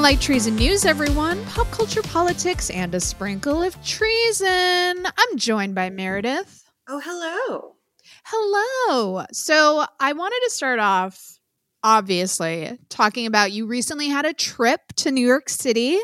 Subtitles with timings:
[0.00, 1.44] Welcome Light Treason News, everyone.
[1.44, 5.04] Pop culture, politics, and a sprinkle of treason.
[5.04, 6.64] I'm joined by Meredith.
[6.88, 7.74] Oh, hello.
[8.24, 9.26] Hello.
[9.30, 11.38] So I wanted to start off,
[11.82, 15.98] obviously, talking about you recently had a trip to New York City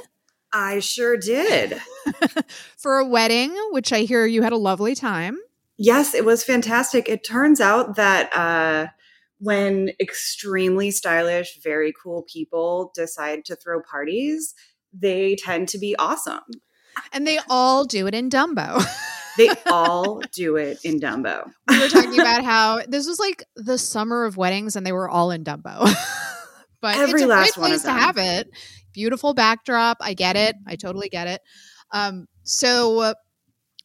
[0.53, 1.81] I sure did.
[2.77, 5.39] for a wedding, which I hear you had a lovely time.
[5.79, 7.09] Yes, it was fantastic.
[7.09, 8.89] It turns out that uh,
[9.39, 14.55] when extremely stylish, very cool people decide to throw parties,
[14.93, 16.41] they tend to be awesome.
[17.13, 18.83] And they all do it in Dumbo.
[19.37, 21.51] They all do it in Dumbo.
[21.69, 25.09] we were talking about how this was like the summer of weddings and they were
[25.09, 25.95] all in Dumbo.
[26.81, 28.49] but Every it's a last great one place to have it.
[28.93, 29.99] Beautiful backdrop.
[30.01, 30.57] I get it.
[30.67, 31.43] I totally get it.
[31.93, 33.15] Um, so uh,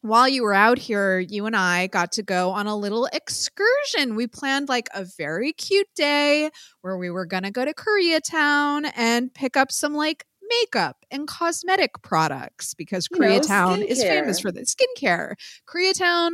[0.02, 4.16] while you were out here, you and I got to go on a little excursion.
[4.16, 6.50] We planned like a very cute day
[6.82, 10.24] where we were going to go to Koreatown and pick up some like
[10.60, 15.34] makeup and cosmetic products because You know, Koreatown is famous for the skincare.
[15.68, 16.32] Koreatown,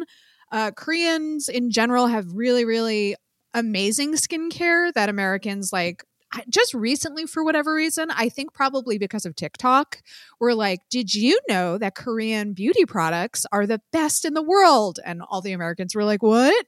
[0.50, 3.16] uh, Koreans in general have really, really
[3.54, 6.04] amazing skincare that Americans like.
[6.48, 10.02] Just recently, for whatever reason, I think probably because of TikTok,
[10.38, 15.00] we're like, did you know that Korean beauty products are the best in the world?
[15.04, 16.66] And all the Americans were like, what?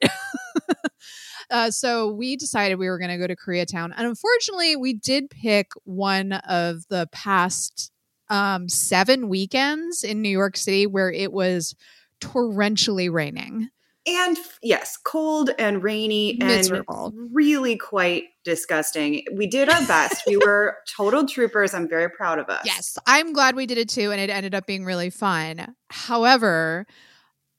[1.51, 3.91] uh, so we decided we were going to go to Koreatown.
[3.95, 7.91] And unfortunately, we did pick one of the past
[8.29, 11.75] um, seven weekends in New York City where it was
[12.21, 13.69] torrentially raining.
[14.07, 17.13] And yes, cold and rainy Miserable.
[17.15, 19.23] and really quite disgusting.
[19.35, 20.23] We did our best.
[20.25, 21.73] we were total troopers.
[21.75, 22.63] I'm very proud of us.
[22.65, 25.75] Yes, I'm glad we did it too, and it ended up being really fun.
[25.89, 26.87] However,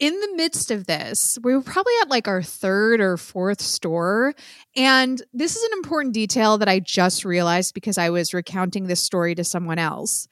[0.03, 4.35] in the midst of this, we were probably at like our third or fourth store.
[4.75, 9.01] And this is an important detail that I just realized because I was recounting this
[9.01, 10.27] story to someone else.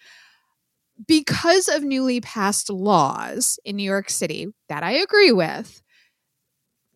[1.07, 5.80] Because of newly passed laws in New York City that I agree with,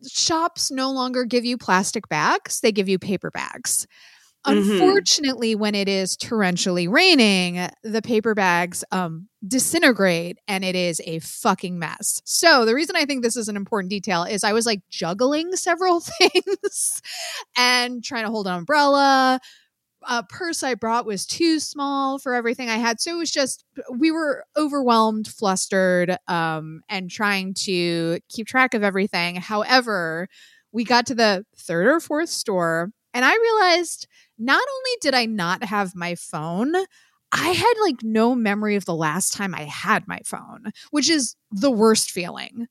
[0.09, 3.87] shops no longer give you plastic bags, they give you paper bags.
[4.47, 4.57] Mhm.
[4.79, 11.19] Unfortunately, when it is torrentially raining, the paper bags um, disintegrate and it is a
[11.19, 12.21] fucking mess.
[12.25, 15.55] So, the reason I think this is an important detail is I was like juggling
[15.55, 17.01] several things
[17.57, 19.39] and trying to hold an umbrella.
[20.07, 22.99] A purse I brought was too small for everything I had.
[23.01, 28.83] So, it was just, we were overwhelmed, flustered, um, and trying to keep track of
[28.83, 29.35] everything.
[29.37, 30.27] However,
[30.71, 34.07] we got to the third or fourth store and I realized
[34.37, 36.73] not only did I not have my phone,
[37.31, 41.35] I had like no memory of the last time I had my phone, which is
[41.51, 42.67] the worst feeling.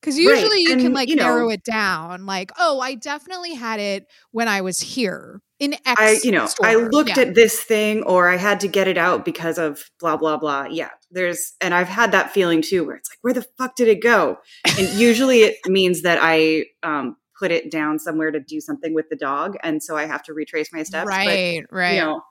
[0.00, 3.54] Because Right, usually you can like you know- narrow it down, like, oh, I definitely
[3.54, 6.00] had it when I was here in X.
[6.00, 7.22] I, you know, I looked Yeah.
[7.22, 10.64] at this thing or I had to get it out because of blah, blah, blah.
[10.68, 10.90] Yeah.
[11.12, 14.02] There's, and I've had that feeling too where it's like, where the fuck did it
[14.02, 14.38] go?
[14.76, 19.08] And usually it means that I um, put it down somewhere to do something with
[19.08, 19.56] the dog.
[19.62, 21.04] And so I have to retrace my steps.
[21.04, 21.94] But, right, right.
[21.94, 22.22] you know,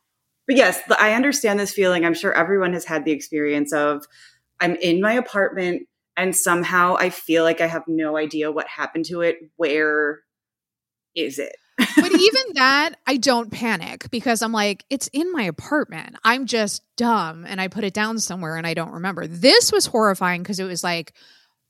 [0.45, 2.03] but yes, the- I understand this feeling.
[2.03, 4.03] I'm sure everyone has had the experience of
[4.59, 5.83] I'm in my apartment
[6.17, 9.37] and somehow I feel like I have no idea what happened to it.
[9.55, 10.19] Where
[11.15, 11.55] is it?
[11.95, 16.15] But even that, I don't panic because I'm like, it's in my apartment.
[16.23, 19.27] I'm just dumb and I put it down somewhere and I don't remember.
[19.27, 21.13] This was horrifying because it was like,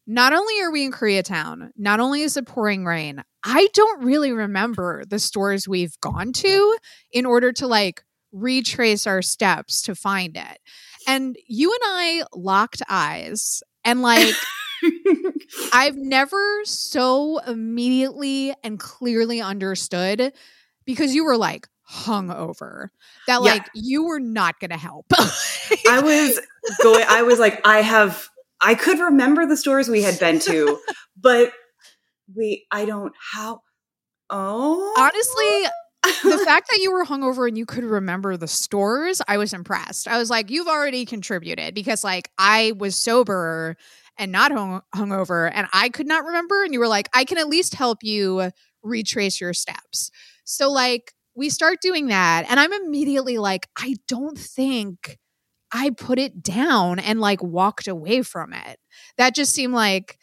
[0.07, 4.31] not only are we in Koreatown, not only is it pouring rain, I don't really
[4.31, 6.77] remember the stores we've gone to
[7.11, 10.59] in order to like retrace our steps to find it.
[11.07, 14.33] And you and I locked eyes and like,
[15.73, 20.33] I've never so immediately and clearly understood
[20.85, 22.91] because you were like hung over
[23.27, 23.53] that Yeah.
[23.53, 25.07] like you were not going to help.
[25.87, 26.39] I was
[26.81, 28.29] going, I was like, I have,
[28.61, 30.79] I could remember the stores we had been to,
[31.21, 31.51] but
[32.33, 33.61] we, I don't, how,
[34.29, 34.93] oh.
[34.97, 39.53] Honestly, the fact that you were hungover and you could remember the stores, I was
[39.53, 40.07] impressed.
[40.07, 43.75] I was like, you've already contributed because like I was sober
[44.17, 46.63] and not hung- hungover and I could not remember.
[46.63, 48.51] And you were like, I can at least help you
[48.83, 50.11] retrace your steps.
[50.43, 55.17] So like we start doing that and I'm immediately like, I don't think
[55.71, 58.79] I put it down and like walked away from it.
[59.17, 60.17] That just seemed like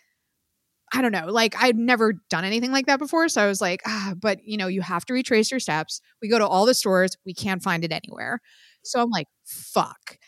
[0.92, 3.28] I don't know, like I'd never done anything like that before.
[3.28, 6.00] So I was like, ah, but you know, you have to retrace your steps.
[6.22, 8.40] We go to all the stores, we can't find it anywhere.
[8.84, 10.18] So I'm like, fuck.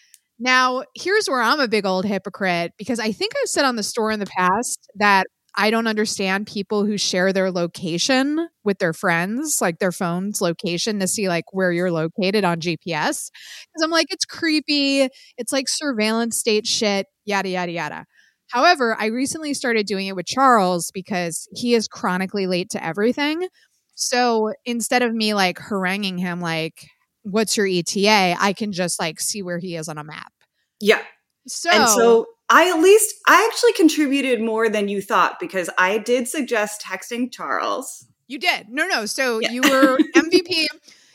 [0.41, 3.83] Now, here's where I'm a big old hypocrite because I think I've said on the
[3.83, 5.27] store in the past that
[5.57, 10.99] I don't understand people who share their location with their friends, like their phone's location
[11.01, 13.31] to see like where you're located on GPS.
[13.77, 15.09] Cause I'm like, it's creepy.
[15.37, 18.05] It's like surveillance state shit, yada, yada, yada.
[18.51, 23.47] However, I recently started doing it with Charles because he is chronically late to everything.
[23.95, 26.87] So instead of me like haranguing him, like,
[27.23, 28.37] what's your ETA?
[28.39, 30.33] I can just like see where he is on a map.
[30.81, 31.03] Yeah.
[31.47, 35.99] So, and so I at least I actually contributed more than you thought because I
[35.99, 38.07] did suggest texting Charles.
[38.29, 38.69] you did.
[38.69, 39.07] No, no.
[39.07, 39.51] So Yeah.
[39.53, 40.67] you were MVP.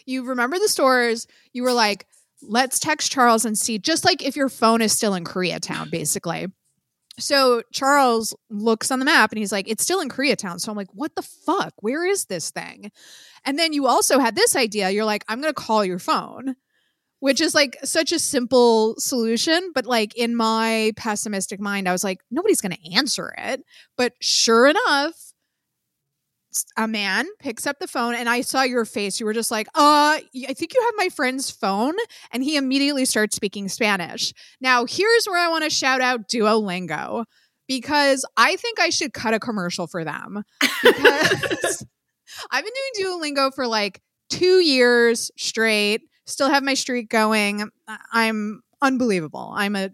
[0.06, 1.28] You remember the stores.
[1.54, 2.06] You were like,
[2.42, 6.48] let's text Charles and see, just like if your phone is still in Koreatown, basically.
[7.17, 10.59] So Charles looks on the map and he's like, it's still in Koreatown.
[10.59, 11.73] So I'm like, what the fuck?
[11.79, 12.91] Where is this thing?
[13.45, 14.89] And then you also had this idea.
[14.89, 16.56] You're like, I'm going to call your phone,
[17.19, 19.71] which is like such a simple solution.
[19.73, 23.63] But like in my pessimistic mind, I was like, nobody's going to answer it.
[23.97, 25.13] But sure enough,
[26.78, 29.19] a man picks up the phone and I saw your face.
[29.19, 31.96] You were just like, uh, I think you have my friend's phone.
[32.31, 34.34] And he immediately starts speaking Spanish.
[34.62, 37.25] Now, here's where I want to shout out Duolingo
[37.68, 40.44] because I think I should cut a commercial for them
[40.84, 41.86] because
[42.52, 47.69] I've been doing Duolingo for like two years straight, still have my streak going.
[48.12, 49.51] I'm unbelievable.
[49.56, 49.90] I'm a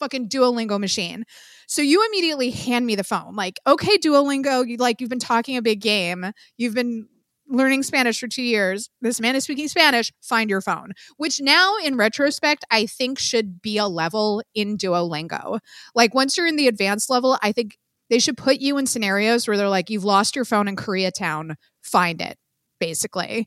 [0.00, 1.24] fucking Duolingo machine.
[1.66, 5.56] So you immediately hand me the phone, like, okay, Duolingo, you like you've been talking
[5.56, 6.32] a big game.
[6.56, 7.08] You've been
[7.48, 8.88] learning Spanish for two years.
[9.00, 10.12] This man is speaking Spanish.
[10.22, 10.92] Find your phone.
[11.16, 15.60] Which now, in retrospect, I think should be a level in Duolingo.
[15.94, 17.78] Like once you're in the advanced level, I think
[18.10, 21.56] they should put you in scenarios where they're like, you've lost your phone in Koreatown,
[21.82, 22.38] find it,
[22.78, 23.46] basically.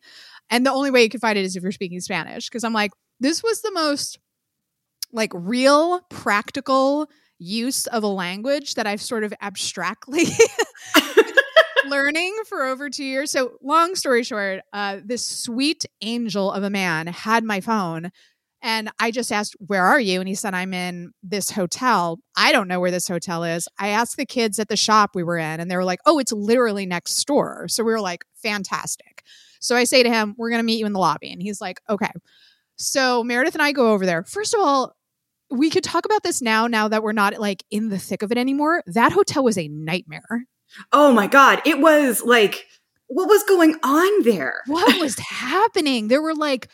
[0.49, 2.49] And the only way you can find it is if you're speaking Spanish.
[2.49, 4.19] Because I'm like, this was the most
[5.11, 7.07] like real, practical
[7.39, 10.25] use of a language that I've sort of abstractly
[11.88, 13.31] learning for over two years.
[13.31, 18.12] So, long story short, uh, this sweet angel of a man had my phone.
[18.62, 20.19] And I just asked, Where are you?
[20.19, 22.19] And he said, I'm in this hotel.
[22.36, 23.68] I don't know where this hotel is.
[23.78, 26.19] I asked the kids at the shop we were in, and they were like, Oh,
[26.19, 27.68] it's literally next door.
[27.68, 29.24] So we were like, Fantastic.
[29.60, 31.31] So I say to him, We're going to meet you in the lobby.
[31.31, 32.12] And he's like, Okay.
[32.78, 34.24] So Meredith and I go over there.
[34.24, 34.95] First of all,
[35.49, 38.31] we could talk about this now, now that we're not like in the thick of
[38.31, 38.83] it anymore.
[38.88, 40.45] That hotel was a nightmare.
[40.91, 42.65] Oh my god, it was like
[43.07, 44.61] what was going on there?
[44.67, 46.07] What was happening?
[46.07, 46.67] There were like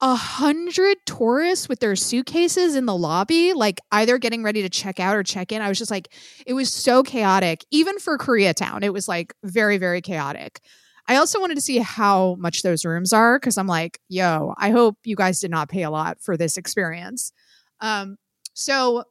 [0.00, 5.00] a hundred tourists with their suitcases in the lobby, like either getting ready to check
[5.00, 5.60] out or check in.
[5.60, 6.12] I was just like,
[6.46, 7.64] it was so chaotic.
[7.72, 10.60] Even for Koreatown, it was like very, very chaotic.
[11.08, 14.70] I also wanted to see how much those rooms are because I'm like, yo, I
[14.70, 17.32] hope you guys did not pay a lot for this experience.
[17.80, 18.16] Um,
[18.54, 19.04] so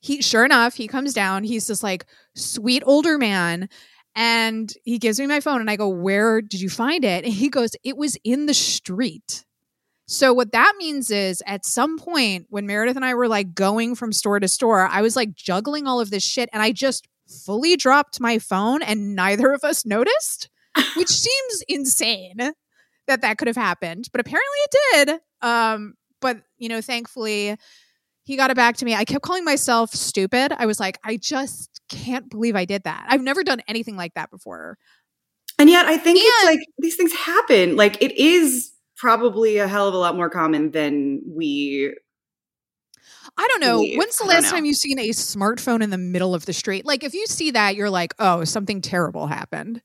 [0.00, 1.44] he sure enough, he comes down.
[1.44, 2.04] He's this like
[2.34, 3.68] sweet older man.
[4.16, 7.24] And he gives me my phone and I go, Where did you find it?
[7.24, 9.44] And he goes, It was in the street.
[10.06, 13.94] So what that means is at some point when Meredith and I were like going
[13.94, 17.08] from store to store, I was like juggling all of this shit and I just
[17.26, 20.50] fully dropped my phone and neither of us noticed,
[20.96, 22.52] which seems insane
[23.06, 25.20] that that could have happened, but apparently it did.
[25.40, 27.56] Um but you know, thankfully
[28.22, 28.94] he got it back to me.
[28.94, 30.54] I kept calling myself stupid.
[30.56, 33.04] I was like, I just can't believe I did that.
[33.10, 34.78] I've never done anything like that before.
[35.58, 37.76] And yet I think it's like these things happen.
[37.76, 41.94] Like it is probably a hell of a lot more common than we
[43.36, 43.84] I don't know.
[43.98, 44.50] When's the last know.
[44.52, 46.86] time you've seen a smartphone in the middle of the street?
[46.86, 49.82] Like, if you see that, you're like, oh, something terrible happened.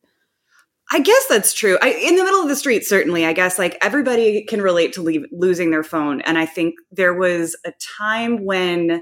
[0.92, 1.78] I guess that's true.
[1.82, 3.26] I, in the middle of the street, certainly.
[3.26, 6.22] I guess like everybody can relate to leave, losing their phone.
[6.22, 9.02] And I think there was a time when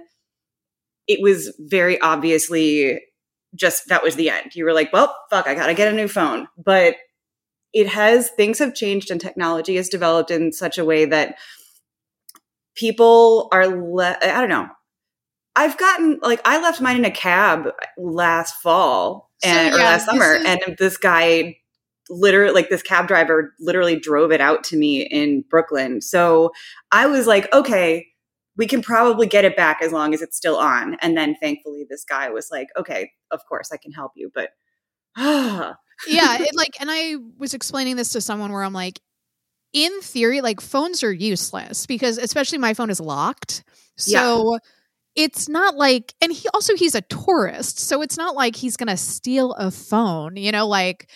[1.08, 3.02] it was very obviously
[3.56, 4.54] just that was the end.
[4.54, 6.48] You were like, well, fuck, I got to get a new phone.
[6.58, 6.96] But
[7.74, 11.36] it has, things have changed and technology has developed in such a way that
[12.76, 14.68] people are, le- I don't know.
[15.56, 20.06] I've gotten, like, I left mine in a cab last fall So, and, or last
[20.06, 20.34] summer.
[20.36, 21.58] is- and this guy
[22.10, 26.02] literally like this cab driver literally drove it out to me in Brooklyn.
[26.02, 26.52] So
[26.92, 28.08] I was like, okay,
[28.58, 30.98] we can probably get it back as long as it's still on.
[31.02, 34.50] And then thankfully this guy was like, okay, of course I can help you, but
[35.16, 35.76] ah,
[36.08, 39.00] yeah, it, like, and I was explaining this to someone where I'm like,
[39.74, 43.64] in theory, like phones are useless because, especially my phone is locked.
[43.98, 44.60] So
[45.16, 48.98] it's not like, and he also he's a tourist, so it's not like he's gonna
[48.98, 50.38] steal a phone.
[50.38, 51.10] You know, like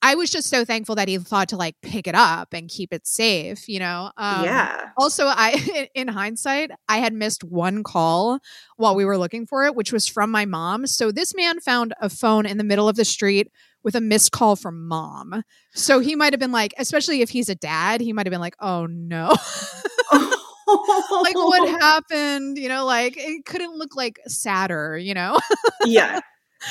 [0.00, 2.92] I was just so thankful that he thought to like pick it up and keep
[2.92, 4.12] it safe, you know?
[4.16, 4.90] Um, yeah.
[4.96, 8.38] Also, I, in hindsight, I had missed one call
[8.76, 10.86] while we were looking for it, which was from my mom.
[10.86, 13.50] So this man found a phone in the middle of the street
[13.82, 15.42] with a missed call from mom.
[15.74, 18.40] So he might have been like, especially if he's a dad, he might have been
[18.40, 19.28] like, oh no.
[20.12, 22.58] like what happened?
[22.58, 25.38] You know, like it couldn't look like sadder, you know?
[25.84, 26.20] yeah.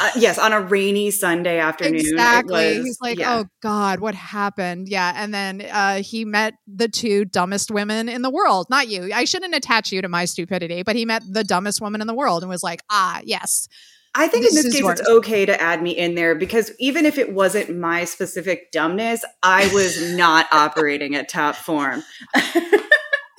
[0.01, 1.95] Uh, yes, on a rainy Sunday afternoon.
[1.95, 2.77] Exactly.
[2.77, 3.37] Was, He's like, yeah.
[3.39, 4.89] oh God, what happened?
[4.89, 5.13] Yeah.
[5.15, 8.67] And then uh, he met the two dumbest women in the world.
[8.69, 9.11] Not you.
[9.13, 12.13] I shouldn't attach you to my stupidity, but he met the dumbest woman in the
[12.13, 13.67] world and was like, ah, yes.
[14.13, 14.99] I think This in this case, worse.
[14.99, 19.23] it's okay to add me in there because even if it wasn't my specific dumbness,
[19.43, 22.03] I was not operating at top form.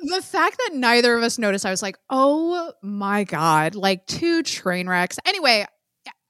[0.01, 4.45] The fact that neither of us noticed, I was like, oh my God, like two
[4.45, 5.19] train wrecks.
[5.27, 5.67] Anyway,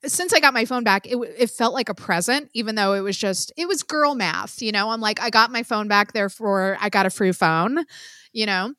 [0.06, 3.00] since I got my phone back, it, it felt like a present, even though it
[3.00, 4.90] was just, it was girl math, you know?
[4.90, 7.84] I'm like, I got my phone back, therefore I got a free phone,
[8.32, 8.74] you know?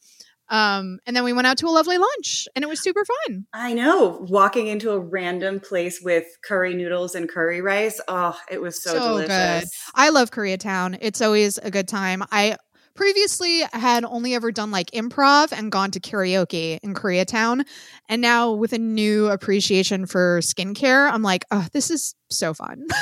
[0.52, 3.46] Um, and then we went out to a lovely lunch and it was super fun.
[3.54, 4.26] I know.
[4.30, 8.02] Walking into a random place with curry noodles and curry rice.
[8.08, 9.28] Oh, it was so, So good.
[9.28, 9.72] delicious.
[9.94, 10.98] I love Koreatown.
[11.02, 12.24] It's always a good time.
[12.32, 12.58] I
[13.00, 17.66] previously had only ever done like improv and gone to karaoke in Koreatown.
[18.10, 22.86] And now with a new appreciation for skincare, I'm like, oh, this is so fun.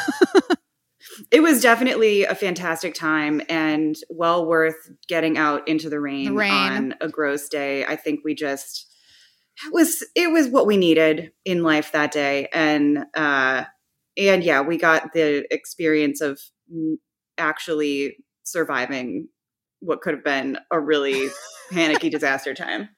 [1.32, 4.76] It was definitely a fantastic time and well worth
[5.08, 6.52] getting out into the rain, The rain.
[6.54, 7.84] on a gross day.
[7.86, 8.86] I think we just
[9.66, 13.64] it was it was what we needed in life that day and uh
[14.16, 16.40] and yeah, we got the experience of
[17.40, 19.28] actually surviving
[19.80, 21.30] what could have been a really
[21.72, 22.90] panicky disaster time.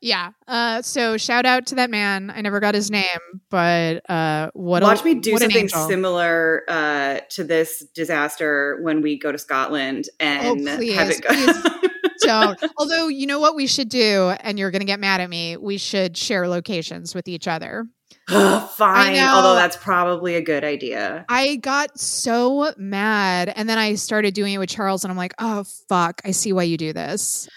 [0.00, 0.30] yeah.
[0.48, 2.30] Uh, so shout out to that man.
[2.34, 3.04] I never got his name,
[3.50, 5.88] but uh, what a- Watch me do something angel.
[5.88, 11.22] similar uh, to this disaster when we go to Scotland and have Oh, please, it
[11.22, 11.88] go.
[12.20, 12.58] Don't.
[12.78, 15.56] Although you know what we should do, and you're going to get mad at me.
[15.58, 17.84] We should share locations with each other.
[18.28, 21.24] Fine, although that's probably a good idea.
[21.28, 25.34] I got so mad, and then I started doing it with Charles, and I'm like,
[25.38, 27.48] oh fuck, I see why you do this.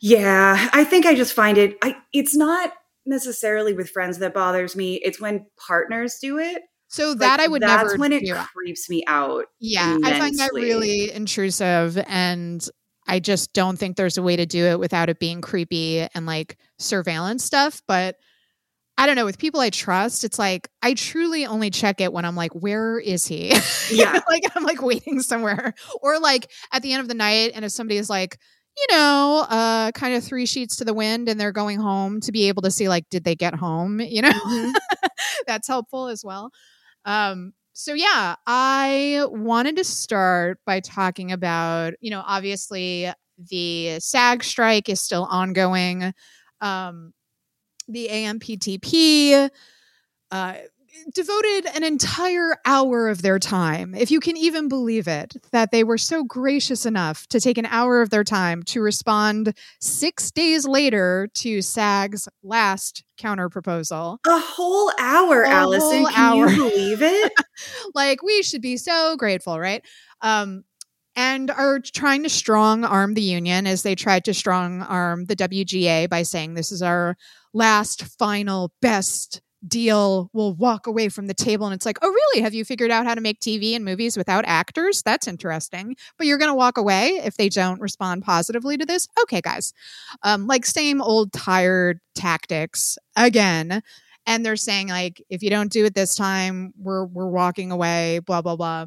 [0.00, 1.76] Yeah, I think I just find it.
[1.82, 2.72] I it's not
[3.06, 4.96] necessarily with friends that bothers me.
[4.96, 6.62] It's when partners do it.
[6.88, 9.46] So Like, that I would not- that's never when it creeps me out.
[9.60, 12.66] Yeah, I find that really intrusive, and
[13.06, 16.26] I just don't think there's a way to do it without it being creepy and
[16.26, 17.82] like surveillance stuff.
[17.88, 18.16] But
[18.98, 19.24] I don't know.
[19.24, 22.98] With people I trust, it's like I truly only check it when I'm like, where
[23.00, 23.54] is he?
[23.90, 24.20] Yeah.
[24.28, 27.72] like I'm like waiting somewhere, or like at the end of the night, and if
[27.72, 28.38] somebody is like.
[28.90, 32.30] You know, uh, kind of three sheets to the wind, and they're going home to
[32.30, 33.98] be able to see, like, did they get home?
[34.00, 34.72] You know, Mhm.
[35.46, 36.50] that's helpful as well.
[37.04, 43.10] Um, so yeah, I wanted to start by talking about, you know, obviously
[43.50, 46.12] the SAG strike is still ongoing.
[46.60, 47.12] Um,
[47.88, 49.50] the AMPTP
[50.30, 50.54] uh,
[51.14, 55.84] devoted an entire hour of their time, if you can even believe it, that they
[55.84, 60.66] were so gracious enough to take an hour of their time to respond six days
[60.66, 64.18] later to SAG's last counter proposal.
[64.26, 65.98] A whole hour, A Allison.
[66.04, 66.50] whole Can hour.
[66.50, 67.32] you believe it?
[67.94, 69.84] like we should be so grateful right
[70.22, 70.62] um
[71.16, 75.34] and are trying to strong arm the union as they tried to strong arm the
[75.34, 77.16] WGA by saying this is our
[77.52, 81.66] last final best deal we'll walk away from the table.
[81.66, 82.42] And it's like oh really?
[82.42, 85.02] Have you figured out how to make TV and movies without actors?
[85.02, 85.96] That's interesting.
[86.16, 89.08] But you're going to walk away if they don't respond positively to this?
[89.22, 89.72] Okay guys.
[90.22, 93.82] Um like same old tired tactics again.
[94.26, 98.20] And they're saying like if you don't do it this time we're we're walking away
[98.20, 98.86] blah blah blah.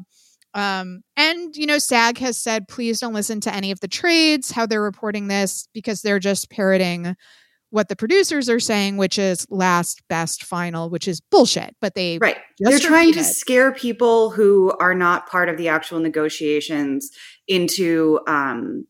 [0.54, 4.50] Um and you know sag has said please don't listen to any of the trades
[4.50, 7.14] how they're reporting this because they're just parroting
[7.72, 12.18] what the producers are saying which is last best final which is bullshit but they
[12.18, 13.24] right, they're trying to it.
[13.24, 17.10] scare people who are not part of the actual negotiations
[17.48, 18.86] into, um,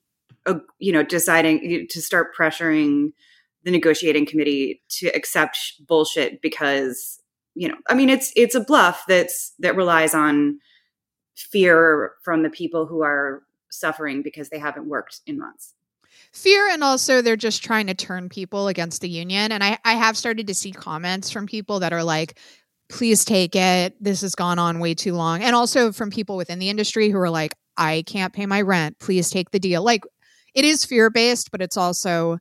[0.47, 3.13] a, you know, deciding to start pressuring
[3.65, 7.21] the negotiating committee to accept sh- bullshit because,
[7.55, 10.59] you know, I mean, it's it's a bluff that's that relies on
[11.37, 15.75] fear from the people who are suffering because they haven't worked in months.
[16.33, 19.53] Fear and also they're just trying to turn people against the union.
[19.53, 22.39] And I, I have started to see comments from people that are like
[22.89, 23.95] please take it.
[24.05, 25.43] This has gone on way too long.
[25.43, 28.99] And also from people within the industry who are like i can't pay my rent.
[28.99, 29.83] Please take the deal.
[29.83, 30.05] Like
[30.55, 32.39] it is fear based but it's also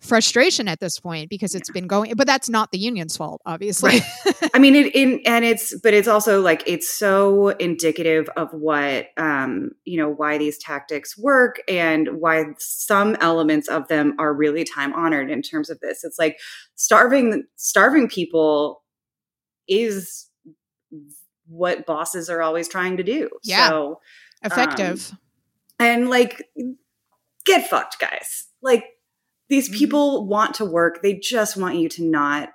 [0.00, 4.00] frustration at this point because it's been going but that's not the union's fault obviously.
[4.24, 4.50] Right.
[4.54, 9.08] i mean it in and it's but it's also like it's so indicative of what
[9.16, 14.64] um you know why these tactics work and why some elements of them are really
[14.64, 16.04] time honored in terms of this.
[16.04, 16.38] It's like
[16.74, 18.82] starving starving people
[19.68, 20.28] is
[21.46, 23.28] what bosses are always trying to do.
[23.44, 23.68] Yeah.
[23.68, 24.00] So
[24.42, 25.10] effective.
[25.12, 25.18] um,
[25.78, 26.42] and like
[27.44, 28.46] get fucked guys.
[28.62, 28.84] Like
[29.48, 29.78] these Mm-hmm.
[29.78, 31.02] people want to work.
[31.02, 32.52] They just want you to not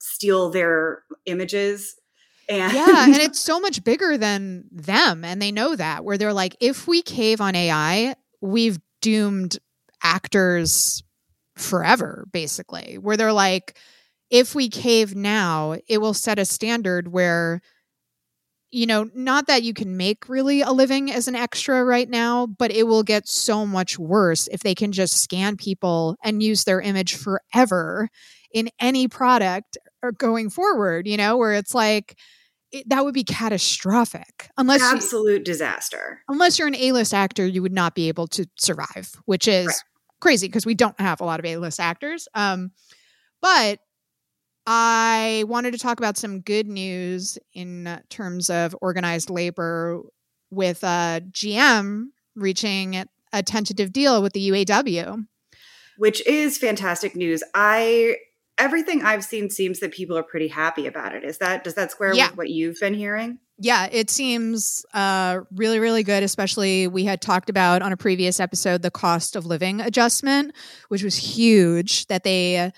[0.00, 1.94] steal their images.
[2.48, 6.32] And yeah and it's so much bigger than them and they know that where they're
[6.32, 9.58] like if we cave on ai we've doomed
[10.02, 11.04] actors
[11.56, 13.78] forever basically where they're like
[14.28, 17.62] if we cave now it will set a standard where
[18.72, 22.46] you know not that you can make really a living as an extra right now
[22.46, 26.64] but it will get so much worse if they can just scan people and use
[26.64, 28.08] their image forever
[28.52, 32.18] in any product or going forward you know where it's like
[32.72, 36.22] it, that would be catastrophic unless you, absolute disaster.
[36.28, 39.76] unless you're an A-list actor you would not be able to survive which is Right.
[40.20, 42.72] crazy because we don't have a lot of A-list actors um
[43.42, 43.80] but
[44.66, 50.00] I wanted to talk about some good news in terms of organized labor
[50.50, 55.26] with uh, GM reaching a tentative deal with the UAW.
[55.98, 57.42] Which is fantastic news.
[57.54, 58.16] I
[58.58, 61.24] everything I've seen seems that people are pretty happy about it.
[61.24, 62.28] Is that does that square Yeah.
[62.28, 63.38] with what you've been hearing?
[63.58, 66.22] Yeah, it seems uh, really, really good.
[66.22, 70.52] Especially, we had talked about on a previous episode the cost of living adjustment,
[70.88, 72.72] which was huge that they,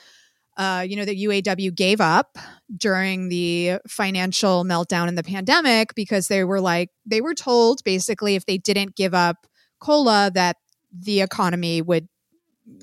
[0.57, 2.39] uh, you know, the UAW gave up
[2.77, 8.37] during the financial meltdown in the pandemic because they were like, they were told basically
[8.37, 9.47] if they didn't give up
[9.81, 10.57] COLA, that
[10.93, 12.09] the economy would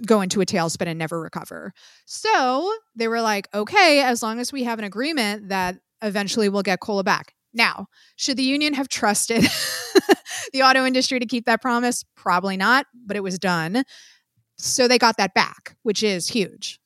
[0.06, 1.74] go into a tailspin and never recover.
[2.06, 6.62] So they were like, okay, as long as we have an agreement that eventually we'll
[6.62, 7.34] get COLA back.
[7.54, 9.44] Now, should the union have trusted
[10.54, 12.06] the auto industry to keep that promise?
[12.16, 13.84] Probably not, but it was done.
[14.58, 16.81] So they got that back, which is huge.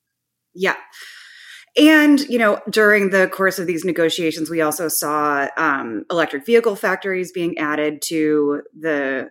[0.55, 0.75] Yeah.
[1.77, 6.77] And, you know, during the course of these negotiations, we also saw um, electric vehicle
[6.77, 9.29] factories being added to the,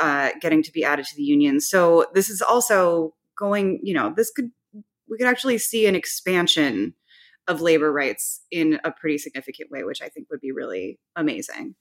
[0.00, 1.60] uh, getting to be added to the union.
[1.60, 4.50] So this is also going, you know, this could,
[5.08, 6.94] we could actually see an expansion
[7.46, 11.74] of labor rights in a pretty significant way, which I think would be really amazing.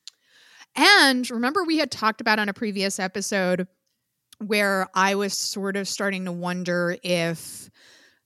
[0.76, 3.68] And remember, we had talked about on a previous episode
[4.40, 7.70] where I was sort of starting to wonder if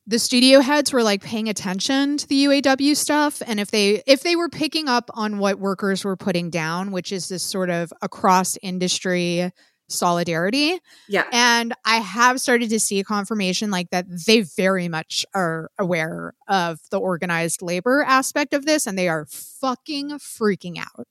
[0.05, 4.21] the studio heads were like paying attention to the UAW stuff and if they if
[4.21, 7.93] they were picking up on what workers were putting down, which is this sort of
[8.01, 9.51] across industry
[9.89, 10.79] solidarity.
[11.07, 11.25] Yeah.
[11.31, 16.79] And I have started to see confirmation like that they very much are aware of
[16.89, 21.07] the organized labor aspect of this and they are fucking freaking out.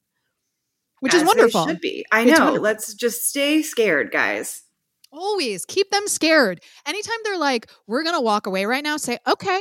[1.00, 1.66] Which is As they wonderful.
[1.66, 2.04] Should be.
[2.12, 2.44] I It's know.
[2.44, 2.62] wonderful.
[2.62, 4.62] Let's just stay scared, guys.
[5.12, 6.60] Always keep them scared.
[6.86, 9.60] Anytime they're like, we're going to walk away right now, say, okay,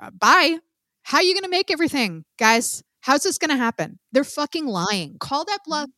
[0.00, 0.58] uh, bye.
[1.02, 2.24] How you going to make everything?
[2.38, 3.98] Guys, how's this going to happen?
[4.12, 5.16] They're fucking lying.
[5.18, 5.90] Call that bluff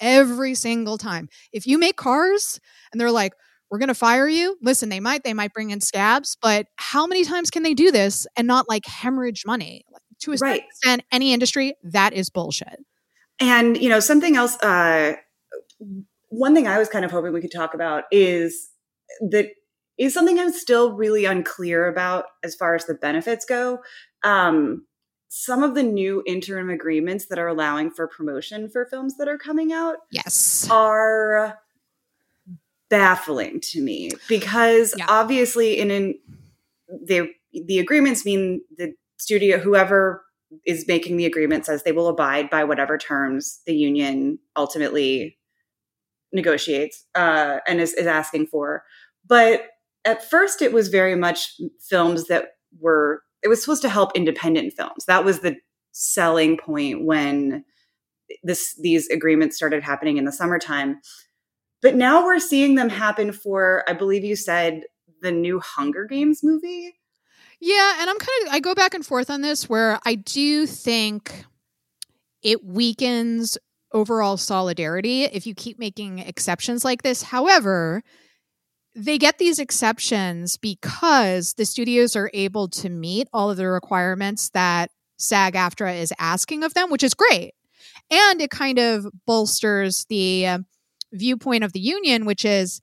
[0.00, 1.28] every single time.
[1.52, 2.60] If you make cars
[2.92, 3.32] and they're like,
[3.70, 7.06] we're going to fire you, listen, they might, they might bring in scabs, but how
[7.06, 9.84] many times can they do this and not like hemorrhage money?
[9.90, 10.62] Like, to a certain Right.
[10.68, 12.84] extent, any industry, that is bullshit.
[13.38, 14.56] And you know, something else.
[14.62, 15.14] Uh,
[16.30, 18.70] one thing I was kind of hoping we could talk about is
[19.20, 19.48] that
[19.98, 23.80] is something I'm still really unclear about as far as the benefits go.
[24.22, 24.86] Um,
[25.28, 29.38] some of the new interim agreements that are allowing for promotion for films that are
[29.38, 30.66] coming out Yes.
[30.70, 31.58] are
[32.88, 35.06] baffling to me because Yeah.
[35.08, 36.14] obviously in an
[36.88, 40.24] the the agreements mean the studio whoever
[40.66, 45.38] is making the agreement says they will abide by whatever terms the union ultimately
[46.32, 48.84] negotiates uh, and is, is asking for.
[49.26, 49.64] But
[50.04, 54.74] at first it was very much films that were it was supposed to help independent
[54.76, 55.06] films.
[55.06, 55.56] That was the
[55.92, 57.64] selling point when
[58.42, 61.00] this these agreements started happening in the summertime.
[61.82, 64.82] But now we're seeing them happen for i believe you said
[65.22, 66.94] the new hunger games movie?
[67.60, 70.66] Yeah, and I'm kind of I go back and forth on this where I do
[70.66, 71.44] think
[72.42, 73.58] it weakens
[73.92, 77.22] overall solidarity if you keep making exceptions like this.
[77.24, 78.02] However,
[78.94, 84.50] they get these exceptions because the studios are able to meet all of the requirements
[84.50, 87.52] that SAG AFTRA is asking of them, which is great.
[88.10, 90.58] And it kind of bolsters the uh,
[91.12, 92.80] viewpoint of the union, which is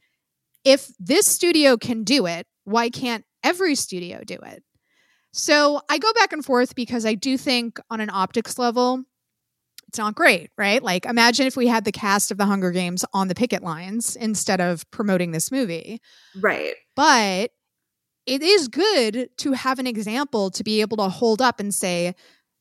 [0.63, 4.63] if this studio can do it, why can't every studio do it?
[5.33, 9.03] So I go back and forth because I do think on an optics level,
[9.87, 10.83] it's not great, right?
[10.83, 14.15] Like imagine if we had the cast of the Hunger Games on the picket lines
[14.15, 16.01] instead of promoting this movie.
[16.35, 16.75] Right.
[16.95, 17.51] But
[18.25, 22.13] it is good to have an example to be able to hold up and say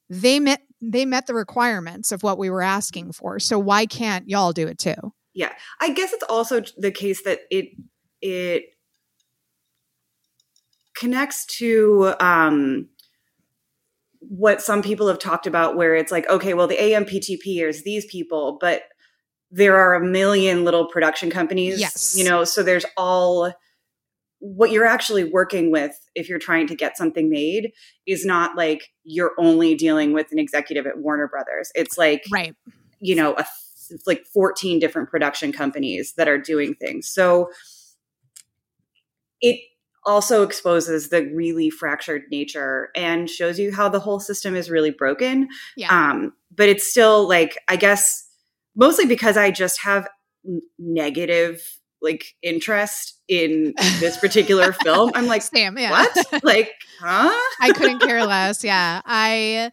[0.08, 3.40] they met they met the requirements of what we were asking for.
[3.40, 4.94] So why can't y'all do it too?
[5.34, 5.52] Yeah.
[5.80, 7.70] I guess it's also the case that it
[8.22, 8.64] it
[10.96, 12.88] connects to um
[14.28, 18.04] what some people have talked about where it's like okay well the amptp is these
[18.06, 18.82] people but
[19.50, 22.14] there are a million little production companies Yes.
[22.18, 23.52] you know so there's all
[24.38, 27.70] what you're actually working with if you're trying to get something made
[28.06, 32.54] is not like you're only dealing with an executive at warner brothers it's like Right.
[33.00, 33.44] you know a,
[34.06, 37.48] like 14 different production companies that are doing things so
[39.40, 39.60] it
[40.06, 44.90] also exposes the really fractured nature and shows you how the whole system is really
[44.90, 45.88] broken Yeah.
[45.90, 48.28] um but it's still like i guess
[48.74, 50.08] mostly because i just have
[50.78, 51.60] negative
[52.00, 55.90] like interest in this particular film i'm like Sam, yeah.
[55.90, 58.62] what like huh I couldn't care less.
[58.62, 59.00] Yeah.
[59.04, 59.70] I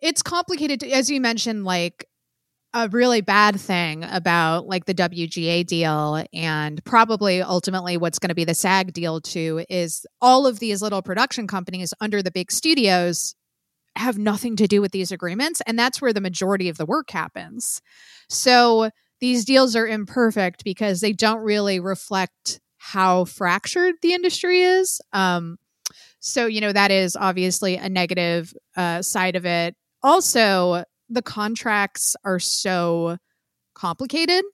[0.00, 2.06] it's complicated to, as you mentioned like
[2.74, 8.34] a really bad thing about like the WGA deal and probably ultimately what's going to
[8.34, 12.52] be the SAG deal too is all of these little production companies under the big
[12.52, 13.34] studios
[13.96, 17.10] have nothing to do with these agreements and that's where the majority of the work
[17.10, 17.80] happens.
[18.28, 25.00] So these deals are imperfect because they don't really reflect how fractured the industry is.
[25.12, 25.58] Um,
[26.20, 29.74] so, you know, that is obviously a negative uh, side of it.
[30.02, 33.16] Also, the contracts are so
[33.74, 34.44] complicated.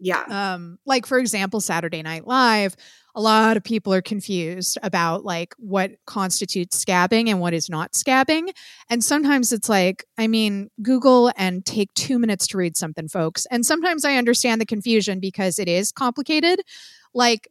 [0.00, 2.76] yeah Um, like, for example, Saturday Night Live,
[3.14, 7.92] a lot of people are confused about like what constitutes scabbing and what is not
[7.92, 8.48] scabbing.
[8.90, 13.46] And sometimes it's like, I mean, Google and take two minutes to read something, folks.
[13.52, 16.60] And sometimes I understand the confusion because it is complicated.
[17.14, 17.48] Like,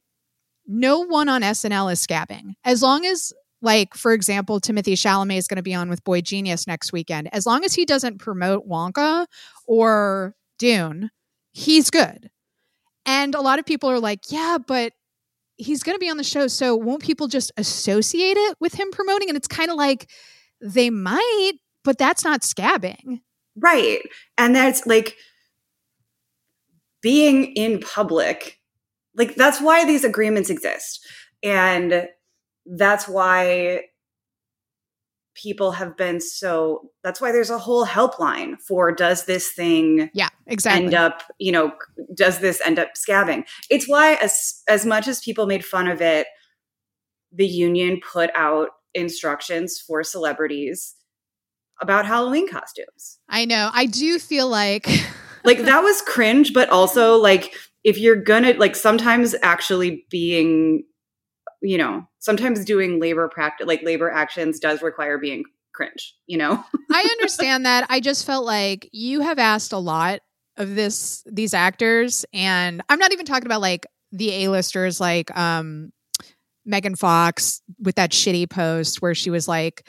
[0.67, 2.55] no one on SNL is scabbing.
[2.65, 6.67] As long as, like, for example, Timothée Chalamet is going to be on with boygenius
[6.67, 7.29] next weekend.
[7.33, 9.25] As long as he doesn't promote Wonka
[9.65, 11.09] or Dune,
[11.53, 12.29] he's good.
[13.05, 14.91] And a lot of people are like, yeah, but
[15.55, 16.47] he's going to be on the show.
[16.47, 19.29] So won't people just associate it with him promoting?
[19.29, 20.09] And it's kind of like
[20.61, 21.53] they might,
[21.85, 23.21] but that's not scabbing.
[23.55, 24.01] Right.
[24.37, 25.15] And that's like
[27.01, 28.59] being in public.
[29.15, 31.05] Like that's why these agreements exist.
[31.43, 32.07] And
[32.65, 33.81] that's why
[35.35, 40.29] people have been so that's why there's a whole helpline for does this thing Yeah,
[40.47, 40.85] exactly.
[40.85, 41.73] end up, you know,
[42.15, 43.45] does this end up scabbing?
[43.69, 46.27] It's why as as much as people made fun of it,
[47.31, 50.95] the union put out instructions for celebrities
[51.81, 53.19] about Halloween costumes.
[53.27, 53.71] I know.
[53.73, 54.87] I do feel like
[55.43, 60.83] like that was cringe but also like if you're gonna like sometimes actually being
[61.63, 66.63] you know sometimes doing labor practice like labor actions does require being cringe you know
[66.93, 67.87] I understand that.
[67.89, 70.19] I just felt like you have asked a lot
[70.57, 75.91] of this these actors and I'm not even talking about like the A-listers like um
[76.65, 79.87] Megan Fox with that shitty post where she was like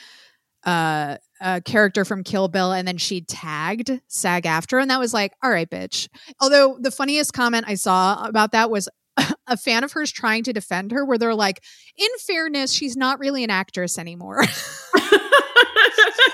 [0.65, 5.35] uh a character from Kill Bill and then she tagged SAG-AFTRA and that was like
[5.43, 6.09] all right bitch.
[6.41, 8.89] Although the funniest comment I saw about that was
[9.47, 11.63] a fan of hers trying to defend her where they're like
[11.97, 14.41] in fairness she's not really an actress anymore.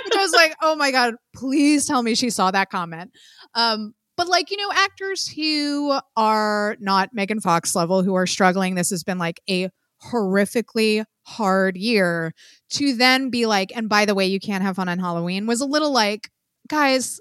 [0.05, 3.11] Which I was like, oh my God, please tell me she saw that comment.
[3.55, 8.75] Um, but like, you know, actors who are not Megan Fox level, who are struggling,
[8.75, 9.71] this has been like a
[10.03, 12.35] horrifically hard year
[12.71, 15.61] to then be like, and by the way, you can't have fun on Halloween was
[15.61, 16.31] a little like,
[16.69, 17.21] guys,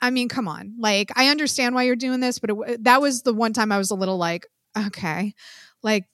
[0.00, 0.74] I mean, come on.
[0.78, 3.78] Like, I understand why you're doing this, but it, that was the one time I
[3.78, 4.46] was a little like,
[4.86, 5.34] okay,
[5.82, 6.04] like,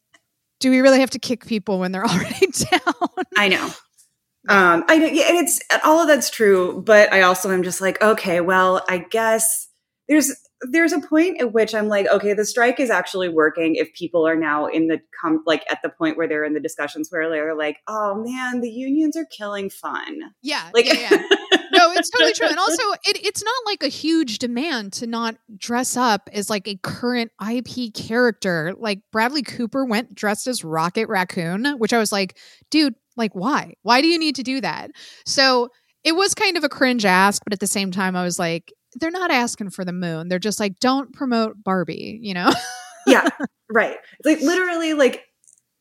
[0.61, 3.09] do we really have to kick people when they're already down?
[3.37, 3.65] i know
[4.49, 7.81] um i know yeah, and it's all of that's true but i also am just
[7.81, 9.69] like okay well i guess
[10.09, 10.33] there's
[10.71, 14.27] there's a point at which i'm like okay the strike is actually working if people
[14.27, 17.29] are now in the com- like at the point where they're in the discussions where
[17.29, 20.71] they're like oh man the unions are killing fun Yeah.
[20.73, 21.59] like yeah, yeah.
[21.89, 22.49] no, it's totally true.
[22.49, 26.69] And also, it, it's not like a huge demand to not dress up as like
[26.69, 28.75] a current IP character.
[28.77, 32.37] Like Bradley Cooper went dressed as Rocket Raccoon, which I was like,
[32.71, 33.75] dude, like, why?
[33.83, 34.91] Why do you need to do that?
[35.27, 35.69] So
[36.03, 38.73] it was kind of a cringe ask, but at the same time, I was like,
[38.97, 40.29] they're not asking for the moon.
[40.29, 42.53] They're just like, don't promote Barbie, you know?
[43.07, 43.29] yeah
[43.71, 43.97] Right.
[44.25, 45.25] Like literally like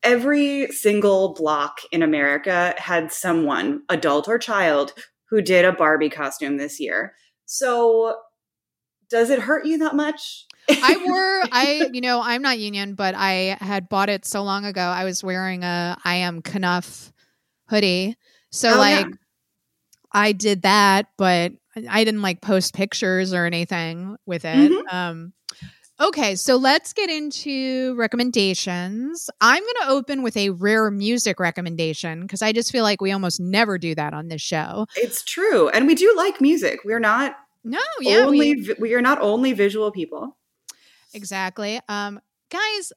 [0.02, 4.92] every single block in America had someone, adult or child,
[5.30, 7.14] who did a Barbie costume this year.
[7.46, 8.16] So
[9.10, 10.46] does it hurt you that much?
[10.68, 14.64] I wore I you know I'm not union but I had bought it so long
[14.64, 17.12] ago I was wearing a I am Kenough
[17.68, 18.16] hoodie
[18.50, 19.12] so oh, like yeah.
[20.12, 21.52] I did that but
[21.88, 24.96] I didn't like post pictures or anything with it mm-hmm.
[24.96, 25.32] um
[26.00, 29.30] Okay, so let's get into recommendations.
[29.40, 33.12] I'm going to open with a rare music recommendation because I just feel like we
[33.12, 34.86] almost never do that on this show.
[34.96, 35.68] It's true.
[35.68, 36.80] And we do like music.
[36.84, 38.18] We're not No, yeah.
[38.18, 40.36] Only we, we are not only visual people.
[41.12, 41.80] Exactly.
[41.88, 42.92] Um guys,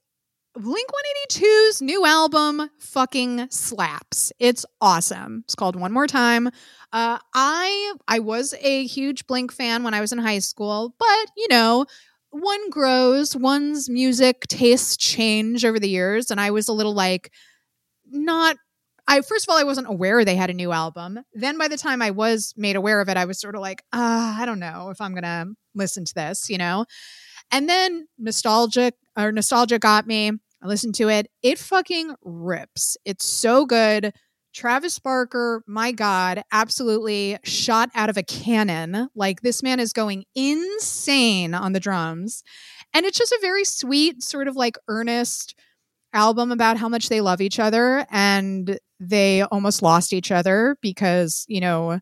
[0.55, 0.89] Blink
[1.29, 4.33] 182's new album fucking slaps.
[4.39, 5.43] It's awesome.
[5.45, 6.47] It's called One More Time.
[6.91, 11.31] Uh, I I was a huge Blink fan when I was in high school, but
[11.37, 11.85] you know,
[12.41, 16.31] one grows, one's music tastes change over the years.
[16.31, 17.31] And I was a little like,
[18.05, 18.57] not
[19.07, 21.19] I first of all I wasn't aware they had a new album.
[21.33, 23.83] Then by the time I was made aware of it, I was sort of like,
[23.93, 26.85] ah, I don't know if I'm gonna listen to this, you know.
[27.51, 30.31] And then nostalgic or nostalgia got me.
[30.61, 31.27] I listened to it.
[31.41, 32.97] It fucking rips.
[33.05, 34.13] It's so good.
[34.57, 39.07] Travis Barker, my God, absolutely shot out of a cannon.
[39.13, 42.41] Like this man is going insane on the drums.
[42.91, 45.53] And it's just a very sweet, sort of like earnest
[46.11, 51.45] album about how much they love each other and they almost lost each other because,
[51.47, 51.99] you know,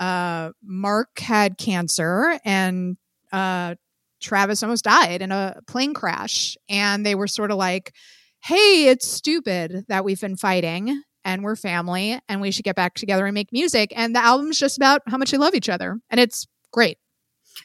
[0.00, 2.96] uh, Mark had cancer and
[3.30, 3.76] uh,
[4.20, 6.56] Travis almost died in a plane crash.
[6.68, 7.94] And they were sort of like,
[8.42, 12.94] hey, it's stupid that we've been fighting and we're family and we should get back
[12.94, 13.92] together and make music.
[13.96, 15.98] And the album's just about how much they love each other.
[16.10, 16.98] And it's great.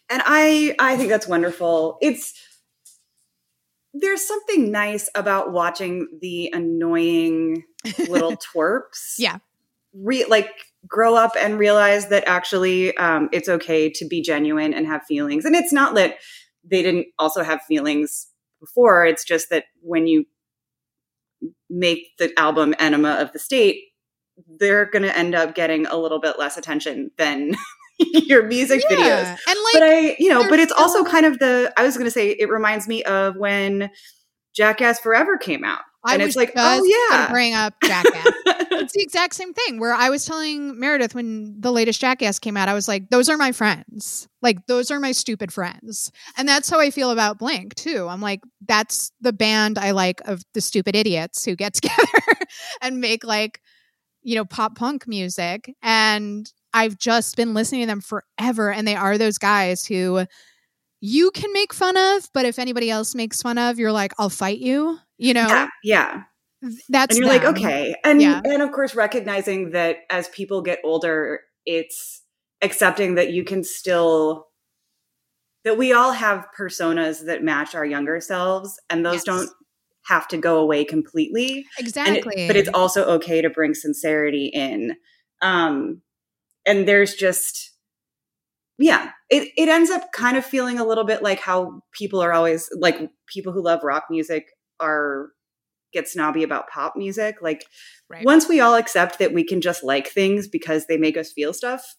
[0.10, 1.98] And I I think that's wonderful.
[2.02, 2.34] It's
[3.94, 7.64] there's something nice about watching the annoying
[8.08, 9.16] little twerps.
[9.18, 9.38] Yeah.
[9.94, 10.52] Re- like
[10.88, 15.46] grow up and realize that actually um, it's okay to be genuine and have feelings.
[15.46, 16.18] And it's not that
[16.64, 18.28] they didn't also have feelings
[18.60, 19.06] before.
[19.06, 20.26] It's just that when you
[21.70, 23.84] make the album enema of the state
[24.60, 27.56] they're going to end up getting a little bit less attention than
[28.00, 28.96] your music yeah.
[28.96, 31.96] videos and like but i you know but it's also kind of the i was
[31.96, 33.90] going to say it reminds me of when
[34.56, 38.26] jackass forever came out I and it's like, oh yeah, bring up Jackass.
[38.46, 39.80] it's the exact same thing.
[39.80, 43.28] Where I was telling Meredith when the latest Jackass came out, I was like, those
[43.28, 44.28] are my friends.
[44.42, 48.08] Like those are my stupid friends, and that's how I feel about Blink too.
[48.08, 52.46] I'm like, that's the band I like of the stupid idiots who get together
[52.82, 53.62] and make like,
[54.22, 55.74] you know, pop punk music.
[55.82, 60.26] And I've just been listening to them forever, and they are those guys who
[61.02, 64.30] you can make fun of, but if anybody else makes fun of, you're like, I'll
[64.30, 66.24] fight you you know yeah, yeah.
[66.90, 67.44] that's and you're them.
[67.44, 68.42] like okay and yeah.
[68.44, 72.24] and of course recognizing that as people get older it's
[72.62, 74.48] accepting that you can still
[75.66, 79.24] that we all have personas that match our younger selves and those yes.
[79.26, 79.50] don't
[80.06, 84.96] have to go away completely exactly it, but it's also okay to bring sincerity in
[85.42, 86.02] um
[86.66, 87.74] and there's just
[88.78, 92.34] yeah it, it ends up kind of feeling a little bit like how people are
[92.34, 94.46] always like people who love rock music
[94.80, 95.30] are
[95.94, 97.38] get snobby about pop music.
[97.42, 97.66] Like
[98.10, 98.26] right.
[98.26, 101.54] once we all accept that we can just like things because they make us feel
[101.54, 101.96] stuff,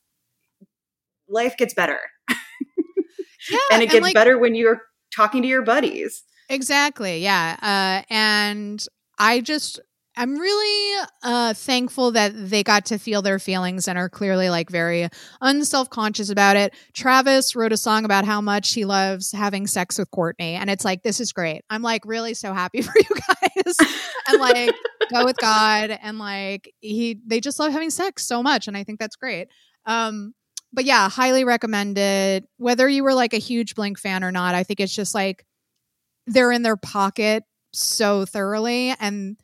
[1.28, 1.98] life gets better.
[2.28, 4.82] yeah, and it gets and like, better when you're
[5.14, 6.22] talking to your buddies.
[6.48, 7.18] Exactly.
[7.18, 7.56] Yeah.
[7.62, 8.84] Uh, and
[9.18, 9.80] I just
[10.20, 14.68] I'm really uh, thankful that they got to feel their feelings and are clearly like
[14.68, 15.08] very
[15.40, 16.74] unself conscious about it.
[16.92, 20.84] Travis wrote a song about how much he loves having sex with Courtney, and it's
[20.84, 21.62] like this is great.
[21.70, 23.76] I'm like really so happy for you guys,
[24.28, 24.74] and like
[25.10, 28.84] go with God, and like he they just love having sex so much, and I
[28.84, 29.48] think that's great.
[29.86, 30.34] Um,
[30.70, 32.44] but yeah, highly recommended.
[32.58, 35.46] Whether you were like a huge Blink fan or not, I think it's just like
[36.26, 39.38] they're in their pocket so thoroughly and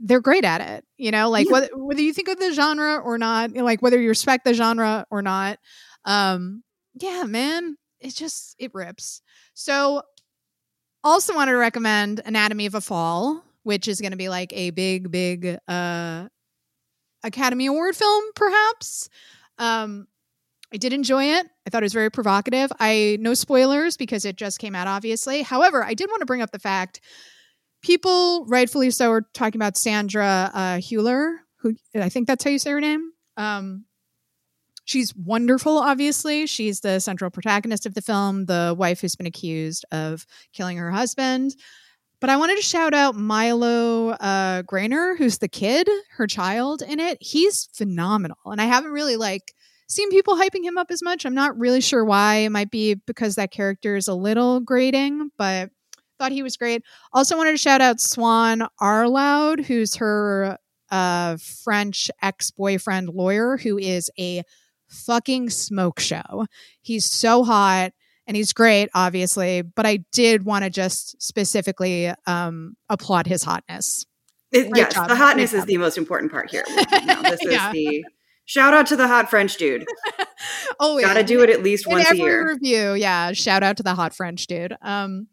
[0.00, 1.52] they're great at it you know like yeah.
[1.52, 5.06] whether whether you think of the genre or not like whether you respect the genre
[5.10, 5.58] or not
[6.04, 6.62] um
[7.00, 9.22] yeah man it just it rips
[9.54, 10.02] so
[11.02, 14.70] also wanted to recommend anatomy of a fall which is going to be like a
[14.70, 16.26] big big uh
[17.22, 19.08] academy award film perhaps
[19.58, 20.06] um
[20.72, 21.46] I did enjoy it.
[21.64, 22.72] I thought it was very provocative.
[22.80, 25.42] I no spoilers because it just came out obviously.
[25.42, 27.00] However, I did want to bring up the fact
[27.84, 32.58] people, rightfully so, are talking about Sandra uh, Hüller, who I think that's how you
[32.58, 33.12] say her name.
[33.36, 33.84] Um,
[34.84, 36.46] she's wonderful, obviously.
[36.46, 40.90] She's the central protagonist of the film, the wife who's been accused of killing her
[40.90, 41.54] husband.
[42.20, 46.98] But I wanted to shout out Milo uh, Graner, who's the kid, her child in
[46.98, 47.18] it.
[47.20, 49.52] He's phenomenal, and I haven't really like
[49.88, 51.26] seen people hyping him up as much.
[51.26, 52.36] I'm not really sure why.
[52.36, 55.70] It might be because that character is a little grating, but
[56.18, 56.82] thought he was great.
[57.12, 60.58] Also wanted to shout out Swann Arlaud, who's her
[60.90, 64.42] uh, French ex boyfriend lawyer, who is a
[64.88, 66.46] fucking smoke show.
[66.82, 67.92] He's so hot
[68.26, 74.06] and he's great, obviously, but I did want to just specifically um, applaud his hotness.
[74.50, 75.08] It, yes, job.
[75.08, 76.64] the hotness is the most important part here.
[77.04, 77.72] No, this is yeah.
[77.72, 78.04] the
[78.44, 79.84] shout out to the hot French dude.
[80.80, 82.52] oh, got to do it at least once a year.
[82.52, 83.32] Review, yeah.
[83.32, 84.76] Shout out to the hot French dude.
[84.80, 85.26] Um,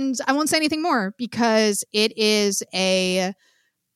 [0.00, 3.34] and I won't say anything more because it is a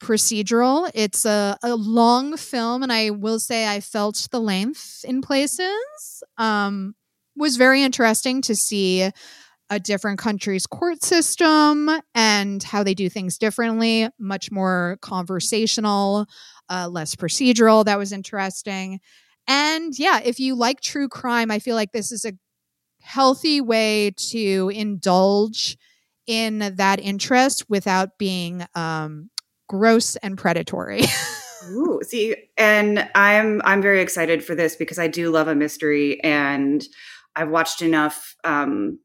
[0.02, 0.90] procedural.
[0.94, 6.22] It's a, a long film, and I will say I felt the length in places.
[6.36, 6.94] Um,
[7.36, 9.10] was very interesting to see
[9.70, 16.26] a different country's court system and how they do things differently, much more conversational,
[16.68, 17.84] uh, less procedural.
[17.84, 19.00] That was interesting.
[19.48, 22.32] And yeah, if you like true crime, I feel like this is a
[23.00, 25.76] healthy way to indulge
[26.26, 29.30] in that interest without being um,
[29.68, 31.02] gross and predatory.
[31.70, 36.22] Ooh, see, and I'm I'm very excited for this because I do love a mystery,
[36.22, 36.84] and
[37.34, 38.36] I've watched enough.
[38.44, 38.98] Um,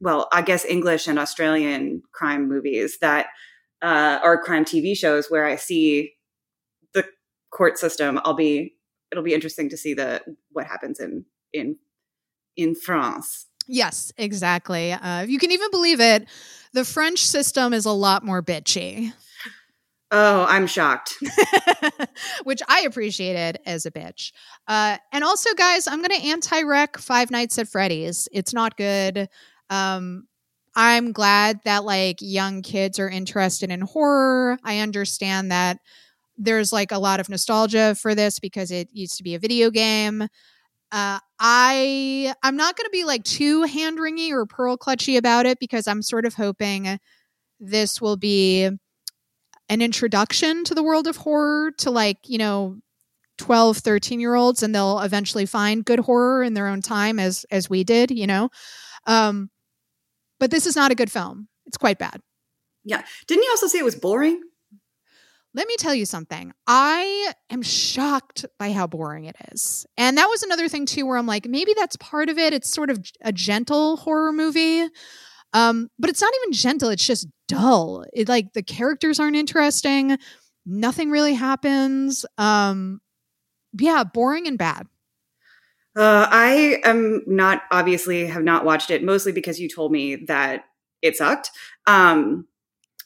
[0.00, 3.26] well, I guess English and Australian crime movies that
[3.82, 6.14] uh, or crime TV shows where I see
[6.94, 7.04] the
[7.50, 8.20] court system.
[8.24, 8.76] I'll be
[9.12, 11.76] it'll be interesting to see the what happens in in
[12.56, 13.46] in France.
[13.66, 14.92] Yes, exactly.
[14.92, 16.26] Uh, you can even believe it.
[16.72, 19.12] The French system is a lot more bitchy.
[20.12, 21.14] Oh, I'm shocked.
[22.44, 24.32] Which I appreciated as a bitch.
[24.66, 28.28] Uh, and also, guys, I'm going to anti rec Five Nights at Freddy's.
[28.32, 29.28] It's not good.
[29.68, 30.26] Um,
[30.74, 34.58] I'm glad that like young kids are interested in horror.
[34.64, 35.78] I understand that
[36.36, 39.70] there's like a lot of nostalgia for this because it used to be a video
[39.70, 40.26] game.
[40.90, 45.46] Uh, I I'm not going to be like too hand wringy or pearl clutchy about
[45.46, 46.98] it because I'm sort of hoping
[47.58, 48.68] this will be
[49.70, 52.76] an introduction to the world of horror to like you know
[53.38, 57.46] 12 13 year olds and they'll eventually find good horror in their own time as
[57.50, 58.50] as we did you know?
[59.06, 59.50] Um
[60.38, 61.48] but this is not a good film.
[61.66, 62.20] It's quite bad.
[62.84, 63.02] Yeah.
[63.26, 64.42] Didn't you also say it was boring
[65.54, 66.52] let me tell you something.
[66.66, 69.84] I am shocked by how boring it is.
[69.96, 72.52] And that was another thing too where I'm like maybe that's part of it.
[72.52, 74.88] It's sort of a gentle horror movie.
[75.52, 78.04] Um but it's not even gentle, it's just dull.
[78.12, 80.16] It like the characters aren't interesting.
[80.66, 82.24] Nothing really happens.
[82.38, 83.00] Um
[83.78, 84.86] yeah, boring and bad.
[85.96, 90.64] Uh I am not obviously have not watched it mostly because you told me that
[91.02, 91.50] it sucked.
[91.88, 92.46] Um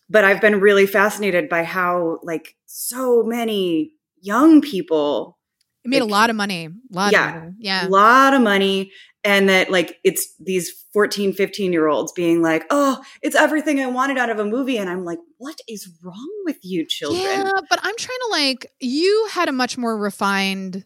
[0.09, 5.39] but I've been really fascinated by how like so many young people
[5.85, 6.67] it made like, a lot of money.
[6.67, 7.55] A lot yeah, of money.
[7.59, 7.87] Yeah.
[7.87, 8.91] A lot of money.
[9.23, 13.87] And that like it's these 14, 15 year olds being like, oh, it's everything I
[13.87, 14.79] wanted out of a movie.
[14.79, 17.23] And I'm like, what is wrong with you children?
[17.23, 20.85] Yeah, but I'm trying to like, you had a much more refined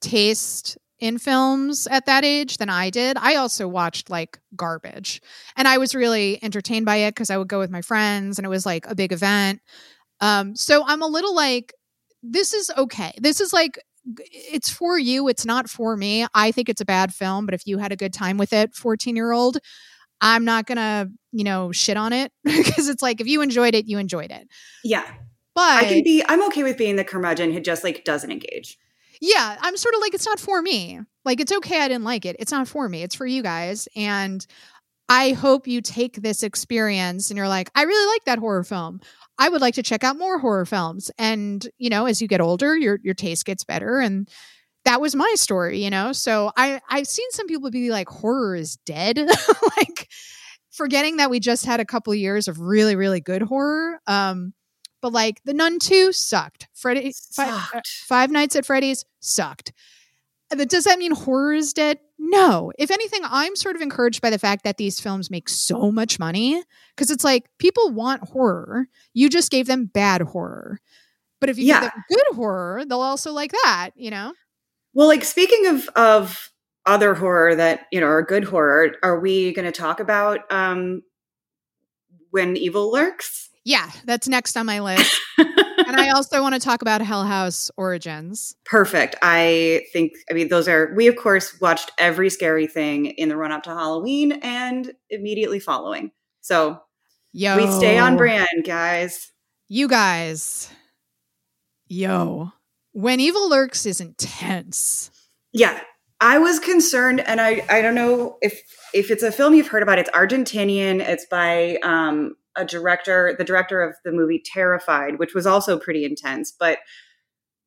[0.00, 3.16] taste in films at that age than I did.
[3.16, 5.20] I also watched like garbage
[5.56, 8.44] and I was really entertained by it because I would go with my friends and
[8.44, 9.60] it was like a big event.
[10.20, 11.72] Um, so I'm a little like,
[12.22, 13.12] this is okay.
[13.20, 13.78] This is like,
[14.30, 15.28] it's for you.
[15.28, 16.26] It's not for me.
[16.34, 18.74] I think it's a bad film, but if you had a good time with it,
[18.74, 19.58] 14 year old,
[20.20, 23.86] I'm not gonna, you know, shit on it because it's like if you enjoyed it,
[23.86, 24.48] you enjoyed it.
[24.82, 25.04] Yeah.
[25.54, 28.78] But I can be, I'm okay with being the curmudgeon who just like doesn't engage.
[29.20, 31.00] Yeah, I'm sort of like, it's not for me.
[31.24, 31.80] Like, it's okay.
[31.80, 32.36] I didn't like it.
[32.38, 33.02] It's not for me.
[33.02, 33.88] It's for you guys.
[33.96, 34.44] And
[35.08, 39.00] I hope you take this experience and you're like, I really like that horror film.
[39.38, 41.10] I would like to check out more horror films.
[41.18, 44.00] And, you know, as you get older, your your taste gets better.
[44.00, 44.28] And
[44.84, 46.12] that was my story, you know?
[46.12, 49.18] So I, I've seen some people be like, horror is dead.
[49.76, 50.08] like
[50.70, 54.00] forgetting that we just had a couple years of really, really good horror.
[54.06, 54.52] Um,
[55.00, 56.68] but like The Nun 2 sucked.
[56.74, 57.50] Freddy sucked.
[57.50, 59.72] Five, uh, five Nights at Freddy's sucked.
[60.50, 61.98] Does that mean horror is dead?
[62.18, 62.72] No.
[62.78, 66.18] If anything, I'm sort of encouraged by the fact that these films make so much
[66.18, 66.62] money
[66.96, 68.88] because it's like people want horror.
[69.12, 70.80] You just gave them bad horror.
[71.40, 71.80] But if you yeah.
[71.82, 74.32] give them good horror, they'll also like that, you know?
[74.94, 76.50] Well, like speaking of of
[76.86, 81.02] other horror that, you know, are good horror, are we going to talk about um
[82.30, 83.47] when evil lurks?
[83.68, 85.14] Yeah, that's next on my list.
[85.36, 88.56] and I also want to talk about Hell House Origins.
[88.64, 89.14] Perfect.
[89.20, 93.36] I think, I mean, those are, we of course watched every scary thing in the
[93.36, 96.12] run up to Halloween and immediately following.
[96.40, 96.80] So,
[97.34, 97.58] Yo.
[97.58, 99.32] We stay on brand, guys.
[99.68, 100.70] You guys.
[101.88, 102.52] Yo.
[102.92, 105.10] When Evil Lurks is intense.
[105.52, 105.78] Yeah.
[106.22, 108.62] I was concerned, and I, I don't know if
[108.94, 109.98] if it's a film you've heard about.
[109.98, 111.00] It's Argentinian.
[111.00, 116.04] It's by um, a director, the director of the movie Terrified, which was also pretty
[116.04, 116.52] intense.
[116.58, 116.78] But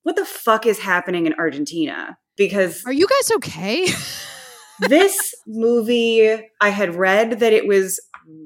[0.03, 2.17] what the fuck is happening in Argentina?
[2.37, 3.87] Because Are you guys okay?
[4.79, 6.29] this movie,
[6.59, 7.99] I had read that it was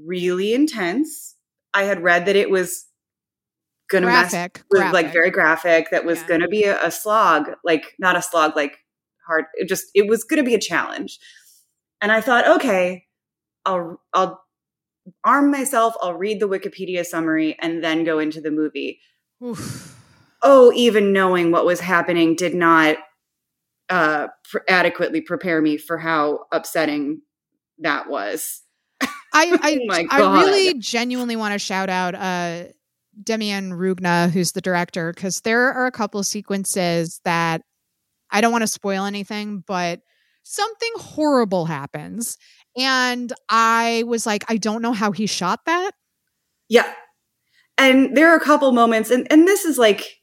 [0.06, 1.36] really intense.
[1.74, 2.86] I had read that it was
[3.90, 4.64] gonna mess graphic.
[4.70, 4.94] graphic.
[4.94, 5.90] like very graphic.
[5.92, 6.28] That was Yeah.
[6.28, 8.78] gonna be a, a slog, like not a slog, like
[9.28, 9.46] hard.
[9.56, 11.20] It just it was gonna be a challenge.
[12.02, 13.06] And I thought, okay,
[13.66, 14.42] I'll I'll
[15.24, 15.96] arm myself.
[16.02, 19.00] I'll read the Wikipedia summary and then go into the movie.
[19.44, 19.98] Oof.
[20.42, 22.98] Oh, even knowing what was happening did not
[23.90, 27.22] uh, pr- adequately prepare me for how upsetting
[27.80, 28.62] that was.
[29.02, 32.66] I I, Oh my I really genuinely want to shout out uh
[33.24, 37.62] Demian Rugna, who's the director, because there are a couple sequences that
[38.30, 40.02] I don't want to spoil anything, but
[40.46, 42.38] something horrible happens.
[42.78, 45.92] And I was like, I don't know how he shot that.
[46.70, 46.92] Yeah.
[47.78, 50.22] And there are a couple moments, and, and this is like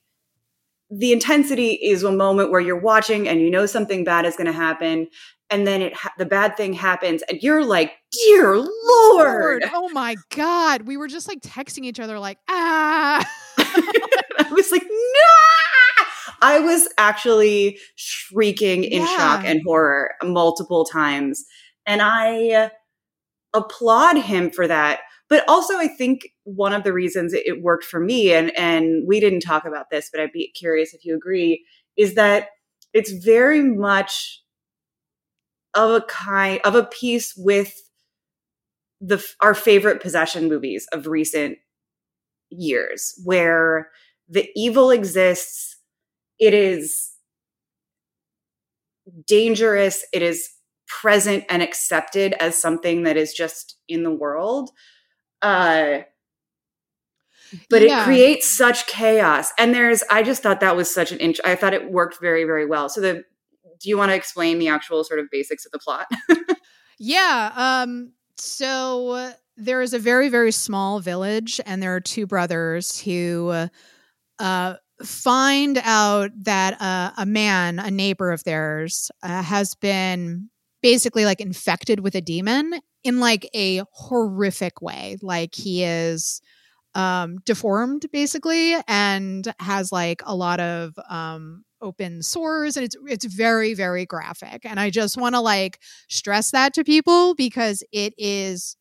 [0.91, 4.47] the intensity is a moment where you're watching and you know something bad is going
[4.47, 5.09] to happen.
[5.51, 10.17] And then it ha- the bad thing happens, and you're like, "Dear Lord!" Oh my
[10.35, 10.83] God.
[10.87, 13.23] We were just like texting each other, like, ah.
[13.59, 15.62] I was like, "No!"
[16.43, 19.17] I was actually shrieking in Yeah.
[19.17, 21.45] shock and horror multiple times,
[21.87, 22.71] and I
[23.55, 25.01] applaud him for that.
[25.29, 29.21] But also, I think one of the reasons it- worked for me, and and we
[29.21, 31.65] didn't talk about this, but I'd be curious if you agree,
[31.97, 32.49] is that
[32.93, 34.43] it's very much
[35.75, 37.75] of a kind of a piece with
[39.01, 41.59] the our favorite possession movies of recent
[42.51, 43.91] years, where
[44.29, 45.72] the evil exists.
[46.43, 47.13] It is
[49.29, 50.05] dangerous.
[50.13, 50.49] It is
[50.89, 54.71] present and accepted as something that is just in the world.
[55.41, 55.99] Uh,
[57.71, 58.03] but Yeah.
[58.03, 59.53] it creates such chaos.
[59.57, 61.41] And there's, I just thought that was such an inch.
[61.45, 62.89] I thought it worked very, very well.
[62.89, 63.23] So the,
[63.81, 66.07] do you want to explain the actual sort of basics of the plot?
[66.99, 67.53] Yeah.
[67.57, 73.69] Um, so there is a very, very small village, and there are two brothers who
[74.39, 74.75] uh,
[75.05, 80.51] find out that uh, a man, a neighbor of theirs, uh, has been
[80.83, 82.75] basically like infected with a demon
[83.05, 85.17] in like a horrific way.
[85.23, 86.41] Like he is
[86.95, 93.25] um deformed basically and has like a lot of um open sores and it's it's
[93.25, 95.79] very very graphic and i just want to like
[96.09, 98.77] stress that to people because it is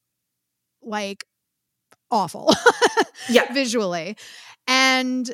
[0.81, 1.25] like
[2.11, 2.53] awful
[3.29, 3.51] Yeah.
[3.53, 4.17] visually
[4.67, 5.29] and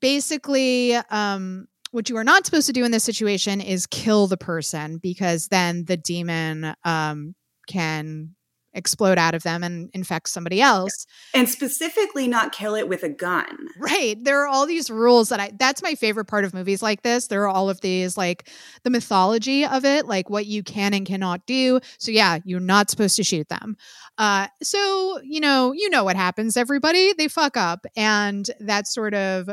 [0.00, 4.36] basically um what you are not supposed to do in this situation is kill the
[4.36, 7.34] person because then the demon um
[7.68, 8.34] can
[8.74, 13.08] explode out of them and infect somebody else and specifically not kill it with a
[13.08, 13.68] gun.
[13.78, 14.22] Right.
[14.22, 17.26] There are all these rules that I that's my favorite part of movies like this.
[17.26, 18.48] There are all of these like
[18.82, 21.80] the mythology of it, like what you can and cannot do.
[21.98, 23.76] So yeah, you're not supposed to shoot them.
[24.18, 27.12] Uh so, you know, you know what happens everybody.
[27.12, 29.50] They fuck up and that sort of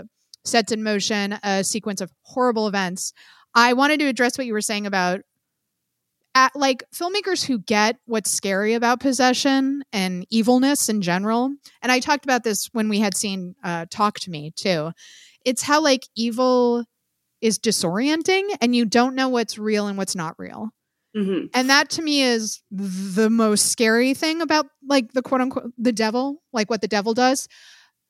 [0.50, 3.14] sets in motion a sequence of horrible events.
[3.56, 5.22] I wanted to address what you were saying about
[6.36, 11.54] at, like filmmakers who get what's scary about possession and evilness in general.
[11.82, 14.92] And i talked about this when we had seen uh, talk to me too.
[15.46, 16.86] It's how like evil
[17.42, 20.70] is disorienting and you don't know what's real and what's not real.
[21.16, 25.72] Hmm and that to me is the most scary thing about like the quote unquote
[25.78, 27.48] the devil like what the devil does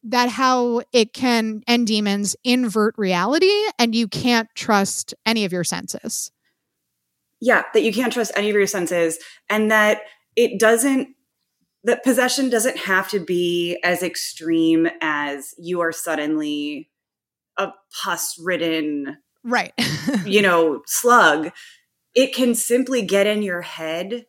[0.03, 5.63] that how it can and demons invert reality and you can't trust any of your
[5.63, 6.31] senses
[7.41, 9.17] Yeah, that you can't trust any of your senses,
[9.49, 10.01] and that
[10.35, 11.09] it doesn't.
[11.85, 16.89] That possession doesn't have to be as extreme as you are suddenly
[17.57, 17.69] a
[18.03, 19.73] pus-ridden, right
[20.25, 21.51] you know, slug.
[22.13, 24.25] It can simply get in your head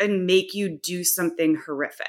[0.00, 2.06] and make you do something horrific.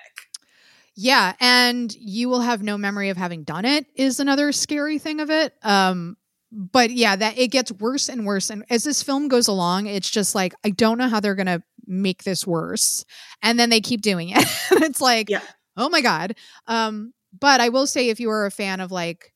[1.03, 5.19] Yeah, and you will have no memory of having done it is another scary thing
[5.19, 5.53] of it.
[5.63, 6.15] Um
[6.51, 10.09] but yeah, that it gets worse and worse and as this film goes along, it's
[10.11, 13.03] just like I don't know how they're going to make this worse.
[13.41, 14.45] And then they keep doing it.
[14.71, 15.41] it's like, Yeah.
[15.75, 16.35] "Oh my god."
[16.67, 19.33] Um but I will say if you are a fan of like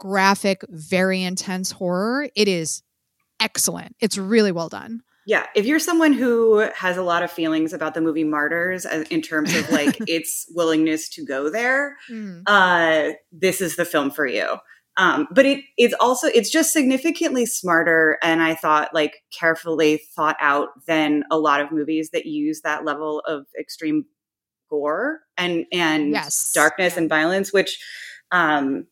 [0.00, 2.82] graphic, very intense horror, it is
[3.40, 3.96] excellent.
[4.00, 5.02] It's really well done.
[5.26, 9.04] Yeah, if you're someone who has a lot of feelings about the movie Martyrs uh,
[9.10, 12.42] in terms of like its willingness to go there, Mm.
[12.46, 14.56] uh, this is the film for you.
[14.98, 20.36] Um, but it it's also it's just significantly smarter and I thought like carefully thought
[20.38, 24.04] out than a lot of movies that use that level of extreme
[24.68, 26.52] gore and and Yes.
[26.52, 27.78] darkness and violence, which
[28.32, 28.86] um,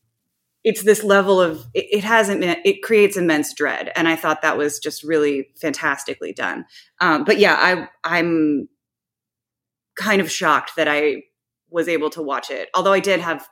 [0.62, 4.42] it's this level of it, it hasn't been, it creates immense dread and i thought
[4.42, 6.64] that was just really fantastically done
[7.00, 8.68] um, but yeah i i'm
[9.96, 11.22] kind of shocked that i
[11.70, 13.46] was able to watch it although i did have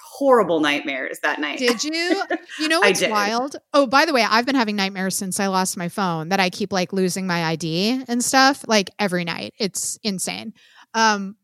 [0.00, 2.22] horrible nightmares that night Did you?
[2.58, 3.56] You know what's wild?
[3.74, 6.50] Oh, by the way, I've been having nightmares since I lost my phone that I
[6.50, 9.54] keep like losing my ID and stuff like every night.
[9.58, 10.54] It's insane.
[10.94, 11.36] Um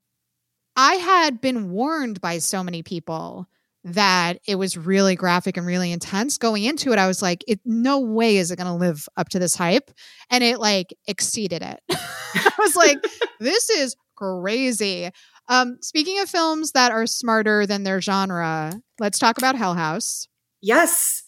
[0.77, 3.49] I had been warned by so many people
[3.85, 6.99] that it was really graphic and really intense going into it.
[6.99, 9.91] I was like, it no way is it going to live up to this hype
[10.31, 11.81] and it like exceeded it.
[11.91, 12.99] I was like,
[13.41, 15.11] this is crazy.
[15.49, 20.29] Um, speaking of films that are smarter than their genre, let's talk about Hell House.
[20.63, 21.23] yes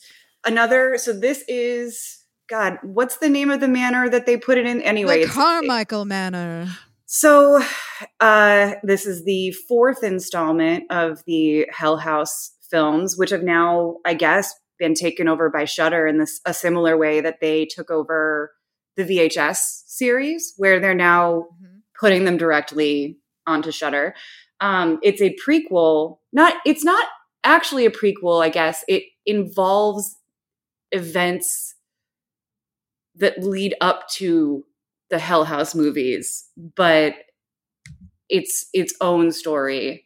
[0.47, 4.65] another so this is god what's the name of the manor that they put it
[4.65, 6.69] in anyway the Carmichael Manor.
[7.09, 7.63] So,
[8.19, 14.15] uh, this is the fourth installment of the Hell House films, which have now, I
[14.15, 18.53] guess, been taken over by Shudder in this a similar way that they took over
[18.97, 21.47] the VHS series, where they're now
[21.99, 24.15] putting them directly onto Shudder.
[24.61, 26.19] Um, it's a prequel.
[26.33, 26.55] Not.
[26.67, 27.07] It's not
[27.45, 28.43] actually a prequel.
[28.43, 30.17] I guess it involves
[30.91, 31.77] events
[33.15, 34.65] that lead up to
[35.11, 37.15] the Hell House movies, but
[38.29, 40.05] it's its own story.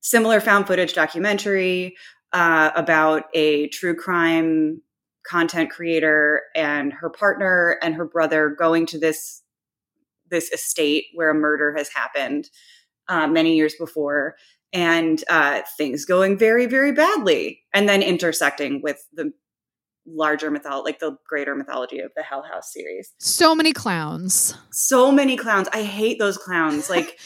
[0.00, 1.96] Similar found footage documentary
[2.32, 4.82] uh, about a true crime
[5.26, 9.42] content creator and her partner and her brother going to this
[10.28, 12.48] this estate where a murder has happened
[13.08, 14.36] uh, many years before
[14.72, 19.32] and uh, things going very very badly and then intersecting with the
[20.06, 24.54] larger mythology like the greater mythology of the hell house series So many clowns.
[24.72, 27.18] so many clowns i hate those clowns like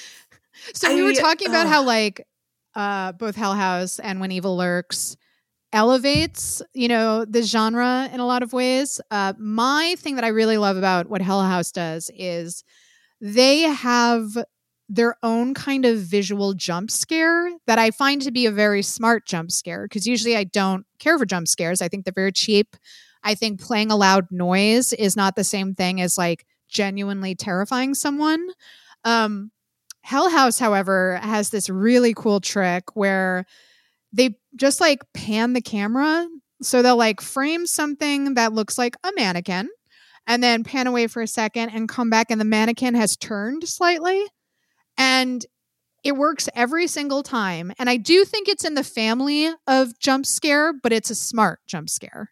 [0.75, 2.27] So we were I- talking about how like
[2.75, 5.17] uh both Hell House and When Evil Lurks
[5.73, 9.01] elevates, you know, the genre in a lot of ways.
[9.11, 12.65] Uh my thing that I really love about what Hell House does is
[13.21, 14.29] they have
[14.91, 19.25] their own kind of visual jump scare that I find to be a very smart
[19.25, 21.81] jump scare because usually I don't care for jump scares.
[21.81, 22.77] I think they're very cheap.
[23.23, 27.95] I think playing a loud noise is not the same thing as like genuinely terrifying
[27.95, 28.47] someone.
[29.05, 29.53] Um
[30.03, 33.45] Hell House, however, has this really cool trick where
[34.13, 36.29] they just like pan the camera.
[36.63, 39.69] So they'll like frame something that looks like a mannequin
[40.27, 43.69] and then pan away for a second and come back, and the mannequin has turned
[43.69, 44.27] slightly.
[45.01, 45.47] And
[46.05, 47.73] it works every single time.
[47.79, 51.61] And I do think it's in the family of jump scare, but it's a smart
[51.67, 52.31] jump scare.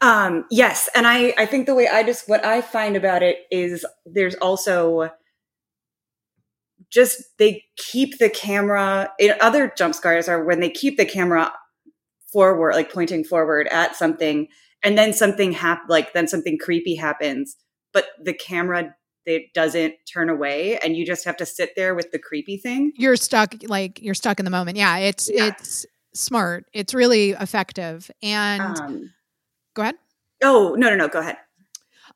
[0.00, 3.38] Um, yes, and I I think the way I just what I find about it
[3.50, 5.10] is there's also
[6.90, 9.12] just they keep the camera.
[9.18, 11.52] In other jump scares are when they keep the camera
[12.32, 14.48] forward, like pointing forward at something,
[14.82, 17.56] and then something hap like then something creepy happens,
[17.92, 18.94] but the camera
[19.26, 22.92] it doesn't turn away, and you just have to sit there with the creepy thing.
[22.96, 24.76] You're stuck, like, you're stuck in the moment.
[24.78, 25.46] Yeah, it's, Yeah.
[25.48, 25.86] it's,
[26.18, 29.12] smart it's really effective and Um,
[29.74, 29.96] go ahead
[30.42, 31.36] oh no no no go ahead.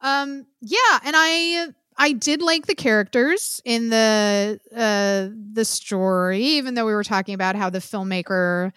[0.00, 6.72] Um yeah, and I I did like the characters in the uh the story even
[6.76, 8.72] though we were talking about how the filmmaker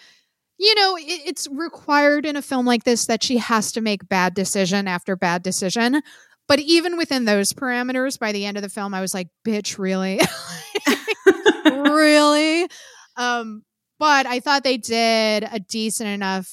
[0.60, 4.08] you know, it, it's required in a film like this that she has to make
[4.10, 6.02] bad decision after bad decision.
[6.48, 9.78] But even within those parameters, by the end of the film, I was like, bitch,
[9.78, 10.20] really?
[11.66, 12.68] really?
[13.16, 13.64] Um,
[14.00, 16.52] but I thought they did a decent enough,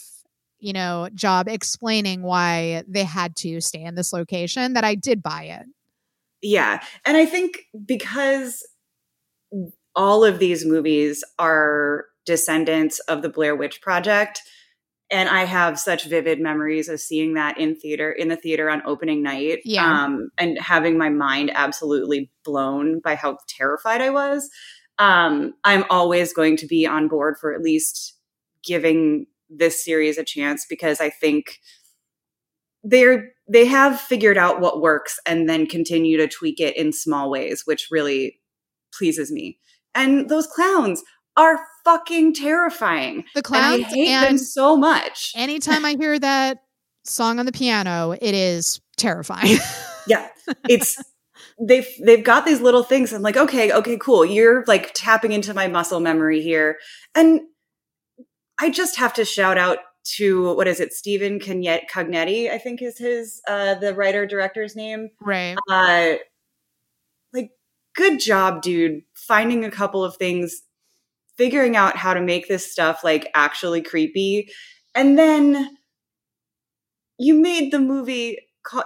[0.59, 5.23] you know, job explaining why they had to stay in this location that I did
[5.23, 5.67] buy it.
[6.43, 6.81] Yeah.
[7.05, 8.67] And I think because
[9.97, 14.43] all of these movies are descendants of the Blair Witch Project,
[15.11, 18.83] and I have such vivid memories of seeing that in theater, in the theater on
[18.87, 20.05] opening night, Yeah.
[20.05, 24.49] um, and having my mind absolutely blown by how terrified I was.
[24.99, 28.17] Um, I'm always going to be on board for at least
[28.63, 31.59] giving this series a chance because I think
[32.83, 37.29] they're they have figured out what works and then continue to tweak it in small
[37.31, 38.39] ways, which really
[38.97, 39.59] pleases me.
[39.93, 41.03] And those clowns
[41.41, 43.25] are fucking terrifying.
[43.35, 45.33] The And clowns I hate them so much.
[45.35, 46.59] anytime I hear that
[47.05, 49.59] song on the piano, it is terrifying.
[50.07, 50.29] yeah,
[50.69, 50.97] it's
[51.61, 53.13] they've they've got these little things.
[53.13, 54.25] I'm like, okay, okay, cool.
[54.25, 56.79] You're like tapping into my muscle memory here,
[57.15, 57.41] and
[58.61, 59.79] I just have to shout out
[60.17, 65.11] to what is it, Stephen Cognetti, I think is his uh, the writer director's name,
[65.21, 65.57] right?
[65.71, 66.15] Uh,
[67.33, 67.51] like,
[67.95, 70.63] good job, dude, finding a couple of things,
[71.41, 74.51] figuring out how to make this stuff like actually creepy,
[74.95, 75.75] and then
[77.19, 78.37] you made the movie.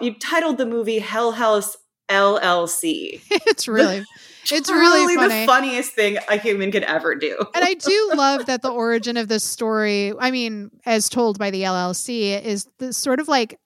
[0.01, 1.77] You titled the movie Hell House
[2.09, 3.21] LLC.
[3.31, 4.05] it's really
[4.53, 5.41] it's really funny.
[5.41, 7.37] the funniest thing a human could ever do.
[7.57, 11.51] and I do love that the origin of this story, I mean, as told by
[11.51, 13.59] the LLC, is the sort of like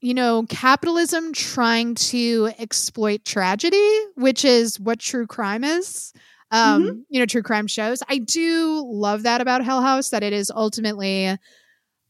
[0.00, 6.12] you know, capitalism trying to exploit tragedy, which is what true crime is.
[6.54, 6.98] Um, mm-hmm.
[7.08, 8.00] you know, true crime shows.
[8.08, 11.36] I do love that about Hell House that it is ultimately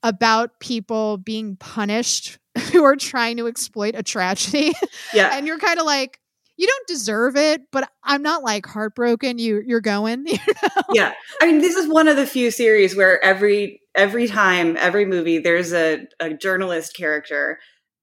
[0.02, 2.38] about people being punished
[2.72, 4.74] who are trying to exploit a tragedy.
[5.14, 5.30] Yeah.
[5.32, 6.20] and you're kind of like,
[6.56, 9.38] you don't deserve it, but I'm not like heartbroken.
[9.38, 10.26] You you're going.
[10.34, 10.82] You know?
[10.92, 11.12] Yeah.
[11.40, 15.38] I mean, this is one of the few series where every every time, every movie,
[15.38, 17.58] there's a, a journalist character.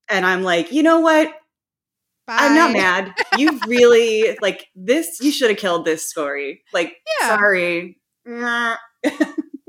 [0.08, 1.32] And I'm like, you know what?
[2.38, 2.46] Bye.
[2.46, 3.14] I'm not mad.
[3.38, 6.62] You really like this, you should have killed this story.
[6.72, 7.28] Like, yeah.
[7.28, 7.98] sorry.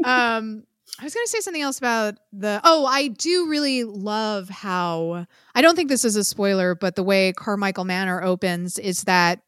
[0.06, 0.64] um
[1.00, 2.62] I was going to say something else about the.
[2.64, 5.26] Oh, I do really love how.
[5.56, 9.42] I don't think this is a spoiler, but the way Carmichael Manor opens is that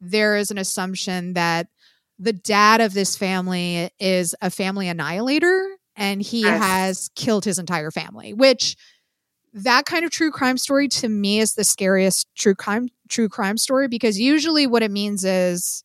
[0.00, 1.66] there is an assumption that
[2.20, 6.62] the dad of this family is a family annihilator and he yes.
[6.62, 8.76] has killed his entire family, which
[9.52, 13.58] that kind of true crime story to me is the scariest true crime true crime
[13.58, 15.84] story because usually what it means is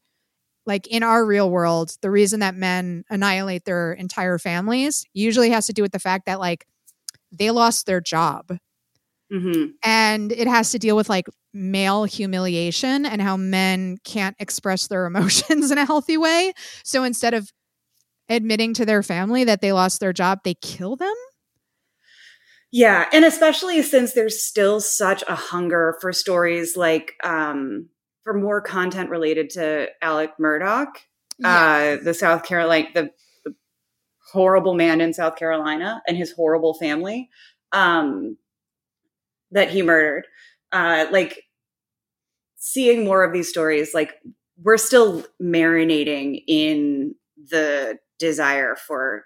[0.67, 5.65] like in our real world, the reason that men annihilate their entire families usually has
[5.67, 6.67] to do with the fact that like
[7.31, 8.57] they lost their job.
[9.31, 9.71] Mm-hmm.
[9.83, 15.05] And it has to deal with like male humiliation and how men can't express their
[15.07, 16.53] emotions in a healthy way.
[16.83, 17.51] So instead of
[18.29, 21.15] admitting to their family that they lost their job, they kill them.
[22.77, 23.09] Yeah.
[23.11, 27.89] And especially since there's still such a hunger for stories like, um,
[28.23, 31.43] for more content related to Alec yes.
[31.43, 33.09] uh, the South Carolina, the,
[33.45, 33.55] the,
[34.31, 37.31] horrible man in South Carolina and his horrible family
[37.71, 38.37] um,
[39.49, 40.27] that he murdered.
[40.71, 41.41] Uh, like
[42.57, 44.11] seeing more of these stories, like
[44.61, 47.15] we're still marinating in
[47.49, 49.25] the desire for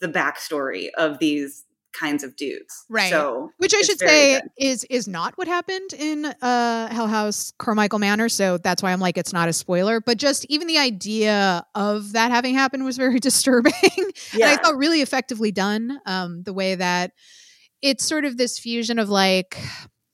[0.00, 1.65] the backstory of these
[1.98, 2.84] kinds of dudes.
[2.88, 3.10] Right.
[3.10, 4.50] So which I should say good.
[4.58, 8.28] is is not what happened in uh Hell House Carmichael Manor.
[8.28, 10.00] So that's why I'm like it's not a spoiler.
[10.00, 13.72] But just even the idea of that having happened was very disturbing.
[14.34, 14.48] Yeah.
[14.50, 15.98] and I thought really effectively done.
[16.06, 17.12] Um the way that
[17.82, 19.58] it's sort of this fusion of like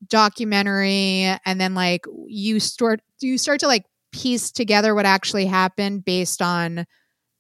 [0.08, 6.04] documentary and then like you start you start to like piece together what actually happened
[6.04, 6.84] based on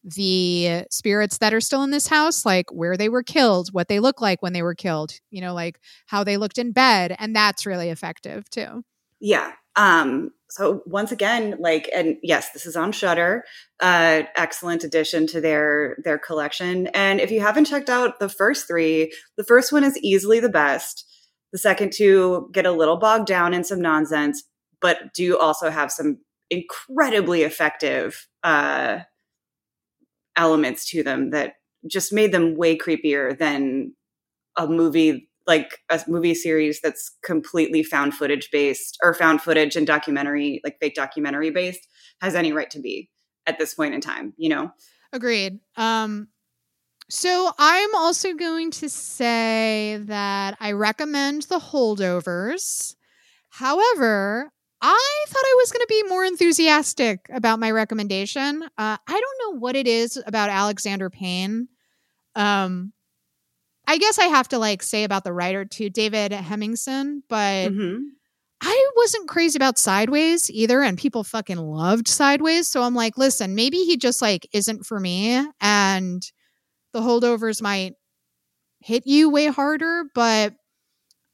[0.04, 4.00] the spirits that are still in this house, like where they were killed, what they
[4.00, 7.14] look like when they were killed, you know, like how they looked in bed.
[7.18, 8.82] And that's really effective too.
[9.20, 9.52] Yeah.
[9.76, 13.44] Um, so once again, like, and yes, this is on Shudder.
[13.80, 16.88] Uh, excellent addition to their their collection.
[16.88, 20.50] And if you haven't checked out the first three, the first one is easily the
[20.50, 21.06] best.
[21.52, 24.42] The second two get a little bogged down in some nonsense,
[24.80, 26.18] but do also have some
[26.50, 28.98] incredibly effective uh,
[30.36, 31.54] elements to them that
[31.86, 33.94] just made them way creepier than
[34.56, 39.86] a movie like a movie series that's completely found footage based or found footage and
[39.86, 41.86] documentary like fake documentary based
[42.20, 43.10] has any right to be
[43.46, 44.70] at this point in time you know?
[45.12, 45.58] Agreed.
[45.76, 46.28] Um
[47.08, 52.94] so i'm also going to say that i recommend the holdovers.
[53.50, 54.52] However
[54.84, 58.62] I thought I was going to be more enthusiastic about my recommendation.
[58.64, 61.68] Uh, I don't know what it is about Alexander Payne.
[62.34, 62.92] Um,
[63.86, 67.98] I guess I have to like say about the writer too, David Hemingson, but mm-hmm.
[68.60, 72.68] I wasn't crazy about Sideways either, and people fucking loved Sideways.
[72.68, 76.22] So I'm like, listen, maybe he just like isn't for me, and
[76.92, 77.94] the holdovers might
[78.80, 80.54] hit you way harder, but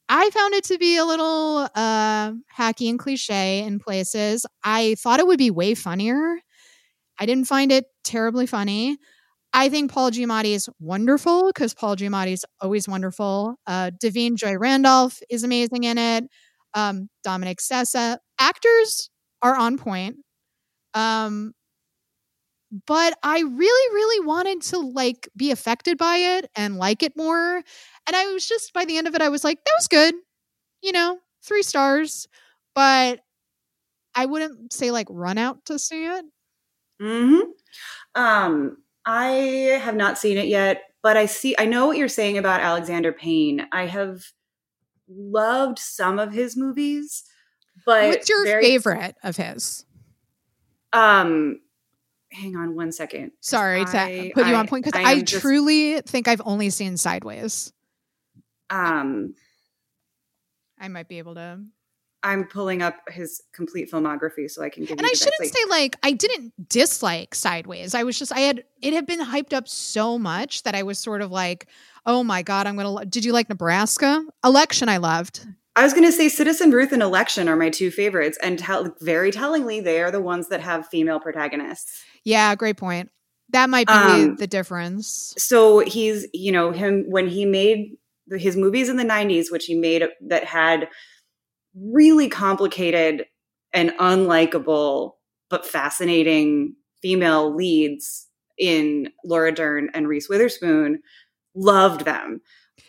[0.09, 4.45] I found it to be a little uh, hacky and cliche in places.
[4.63, 6.37] I thought it would be way funnier.
[7.19, 8.97] I didn't find it terribly funny.
[9.53, 13.55] I think Paul Giamatti is wonderful because Paul Giamatti is always wonderful.
[13.67, 16.25] Uh, Da'Vine Joy Randolph is amazing in it.
[16.75, 18.17] Um, Dominic Sessa.
[18.39, 19.09] Actors
[19.41, 20.17] are on point.
[20.93, 21.53] Um,
[22.85, 27.57] but I really, really wanted to like be affected by it and like it more.
[28.07, 30.13] And I was just by the end of it, I was like, that was good.
[30.81, 32.27] You know, three stars,
[32.75, 33.19] but
[34.15, 36.25] I wouldn't say like run out to see it.
[37.01, 37.39] Hmm.
[38.15, 38.77] Um.
[39.05, 39.29] I
[39.81, 41.55] have not seen it yet, but I see.
[41.57, 43.65] I know what you're saying about Alexander Payne.
[43.71, 44.21] I have
[45.07, 47.23] loved some of his movies,
[47.85, 49.85] but What's your very- favorite of his?
[50.93, 51.61] Um.
[52.31, 53.31] Hang on one second.
[53.41, 56.41] Sorry to put you I- on point because I I, am just- truly think I've
[56.45, 57.73] only seen Sideways.
[58.69, 59.33] Um.
[60.79, 61.59] I might be able to.
[62.21, 65.95] I'm pulling up his complete filmography so I can give And I shouldn't say like
[66.03, 67.95] I didn't dislike Sideways.
[67.95, 70.99] I was just I had it had been hyped up so much that I was
[70.99, 71.67] sort of like,
[72.05, 72.91] oh my god, I'm gonna.
[72.91, 73.05] Lo-.
[73.05, 74.23] Did you like Nebraska?
[74.43, 75.45] Election, I loved.
[75.75, 78.93] I was going to say Citizen Ruth and Election are my two favorites, and tell,
[78.99, 82.03] very tellingly, they are the ones that have female protagonists.
[82.23, 83.09] Yeah, great point.
[83.51, 85.33] That might be Um, the difference.
[85.37, 87.97] So he's, you know, him when he made
[88.31, 90.87] his movies in the '90s, which he made that had
[91.75, 93.25] really complicated
[93.73, 95.13] and unlikable
[95.49, 101.01] but fascinating female leads in Laura Dern and Reese Witherspoon.
[101.55, 102.41] Loved them,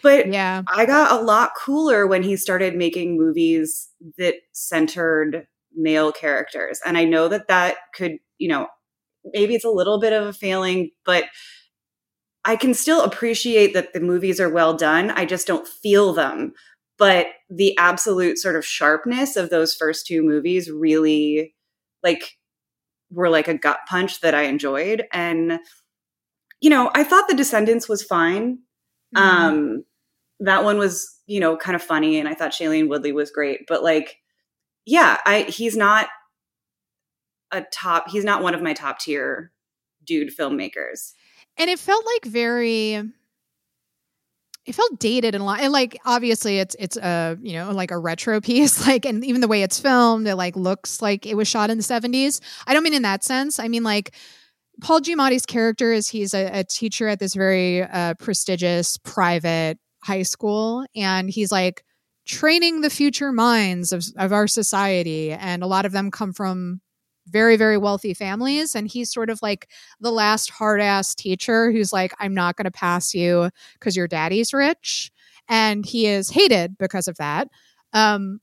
[0.03, 6.12] but Yeah, I got a lot cooler when he started making movies that centered male
[6.12, 6.81] characters.
[6.85, 8.68] And I know that that could, you know,
[9.33, 11.25] maybe it's a little bit of a failing, but
[12.45, 15.11] I can still appreciate that the movies are well done.
[15.11, 16.53] I just don't feel them.
[16.99, 21.55] But the absolute sort of sharpness of those first two movies really
[22.03, 22.37] like
[23.11, 25.07] were like a gut punch that I enjoyed.
[25.12, 25.61] And,
[26.61, 28.59] you know, I thought The Descendants was fine.
[29.16, 29.21] Mhm.
[29.21, 29.85] Um,
[30.41, 33.62] that one was, you know, kind of funny, and I thought Shailene Woodley was great.
[33.68, 34.16] But like,
[34.87, 36.09] yeah, I he's not
[37.53, 38.11] a top.
[38.11, 39.53] He's not one of my top tier
[40.05, 41.12] dude filmmakers.
[41.57, 43.03] and it felt like very
[44.66, 47.90] it felt dated and, a lot, and like obviously it's it's a you know like
[47.90, 51.34] a retro piece like and even the way it's filmed it like looks like it
[51.34, 54.14] was shot in the 70s i don't mean in that sense i mean like
[54.80, 60.22] paul giamatti's character is he's a, a teacher at this very uh, prestigious private high
[60.22, 61.84] school and he's like
[62.26, 66.80] training the future minds of, of our society and a lot of them come from
[67.31, 69.68] very very wealthy families and he's sort of like
[70.01, 74.09] the last hard ass teacher who's like, I'm not going to pass you because your
[74.09, 75.11] daddy's rich.
[75.49, 77.49] And he is hated because of that.
[77.93, 78.41] Um,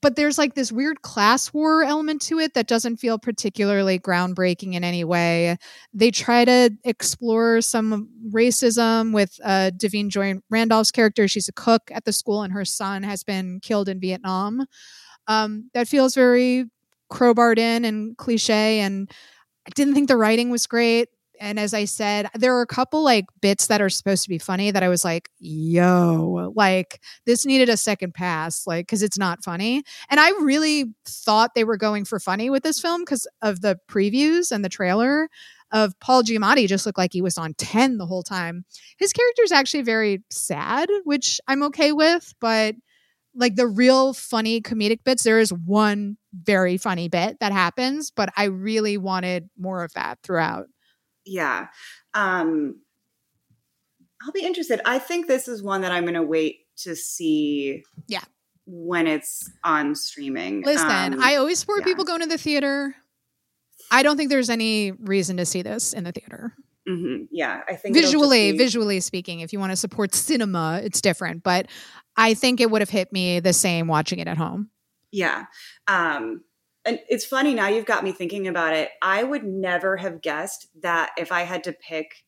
[0.00, 4.74] but there's like this weird class war element to it that doesn't feel particularly groundbreaking
[4.74, 5.56] in any way.
[5.92, 11.26] They try to explore some racism with uh, Da'Vine Joy Randolph's character.
[11.26, 14.64] She's a cook at the school, and her son has been killed in Vietnam.
[15.26, 16.66] Um, that feels very
[17.10, 19.10] crowbarred in and cliche and
[19.66, 21.08] I didn't think the writing was great.
[21.40, 24.38] And as I said, there are a couple like bits that are supposed to be
[24.38, 29.18] funny that I was like, yo, like this needed a second pass, like, because it's
[29.18, 29.82] not funny.
[30.10, 33.78] And I really thought they were going for funny with this film because of the
[33.90, 35.28] previews and the trailer
[35.72, 38.64] of Paul Giamatti just looked like he was on 10 the whole time.
[38.96, 42.76] His character is actually very sad, which I'm okay with, but
[43.34, 48.32] like the real funny comedic bits, there is one very funny bit that happens, but
[48.36, 50.66] I really wanted more of that throughout.
[51.24, 51.68] Yeah.
[52.14, 52.80] Um,
[54.22, 54.80] I'll be interested.
[54.84, 57.82] I think this is one that I'm going to wait to see.
[58.08, 58.24] Yeah.
[58.66, 60.62] When it's on streaming.
[60.62, 61.84] Listen, Um, I always support yeah.
[61.86, 62.94] people going to the theater.
[63.90, 66.54] I don't think there's any reason to see this in the theater.
[66.88, 71.00] mhm, yeah, I think Visually, be- visually speaking, if you want to support cinema, it's
[71.02, 71.66] different, but
[72.16, 74.70] I think it would have hit me the same watching it at home.
[75.14, 75.44] Yeah.
[75.86, 76.42] Um,
[76.84, 78.90] and it's funny now you've got me thinking about it.
[79.00, 82.24] I would never have guessed that if I had to pick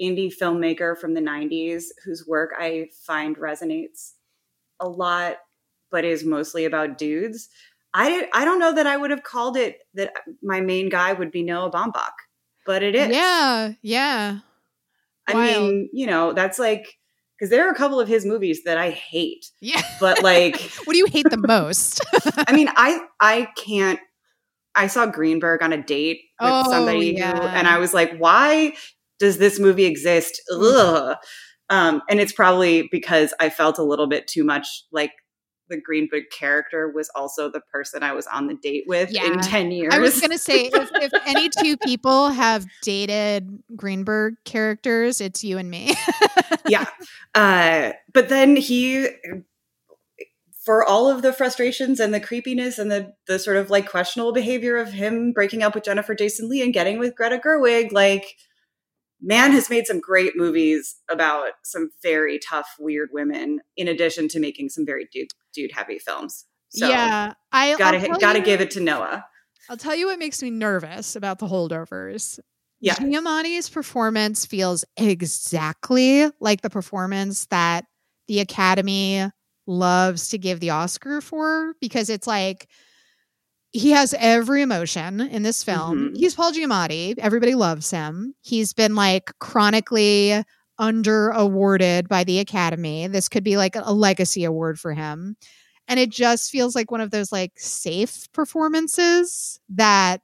[0.00, 4.12] indie filmmaker from the 90s whose work I find resonates
[4.78, 5.36] a lot
[5.90, 7.48] but is mostly about dudes.
[7.94, 10.12] I I don't know that I would have called it that
[10.42, 12.12] my main guy would be Noah Baumbach,
[12.64, 13.08] but it is.
[13.08, 14.38] Yeah, yeah.
[15.26, 15.62] I wild.
[15.62, 16.99] mean, you know, that's like
[17.40, 19.80] because there are a couple of his movies that I hate, Yeah.
[19.98, 22.04] but like what do you hate the most?
[22.46, 23.98] I mean, I I can't.
[24.74, 27.34] I saw Greenberg on a date with Oh, somebody yeah.
[27.36, 28.74] who, and I was like, "Why
[29.18, 31.16] does this movie exist?" Ugh.
[31.70, 35.12] Um, and it's probably because I felt a little bit too much like
[35.70, 39.24] the Greenberg character was also the person I was on the date with Yeah.
[39.32, 39.94] in ten years.
[39.94, 45.42] I was going to say, if, if any two people have dated Greenberg characters, it's
[45.42, 45.94] you and me.
[46.68, 46.86] yeah.
[47.34, 49.08] Uh, but then he,
[50.64, 54.32] for all of the frustrations and the creepiness and the the sort of like questionable
[54.32, 58.36] behavior of him breaking up with Jennifer Jason Lee and getting with Greta Gerwig, like
[59.22, 64.40] man has made some great movies about some very tough, weird women, in addition to
[64.40, 66.44] making some very dude dude heavy films.
[66.70, 69.24] So yeah, I gotta I'll gotta you- give it to Noah.
[69.68, 72.38] I'll tell you what makes me nervous about the holdovers.
[72.80, 72.94] Yeah.
[72.94, 77.84] Giamatti's performance feels exactly like the performance that
[78.26, 79.30] the Academy
[79.66, 82.68] loves to give the Oscar for because it's like
[83.72, 86.10] he has every emotion in this film.
[86.10, 86.16] Mhm.
[86.16, 87.14] He's Paul Giamatti.
[87.18, 88.34] Everybody loves him.
[88.40, 90.42] He's been like chronically
[90.80, 93.06] under awarded by the Academy.
[93.06, 95.36] This could be like a legacy award for him.
[95.86, 100.22] And it just feels like one of those like safe performances that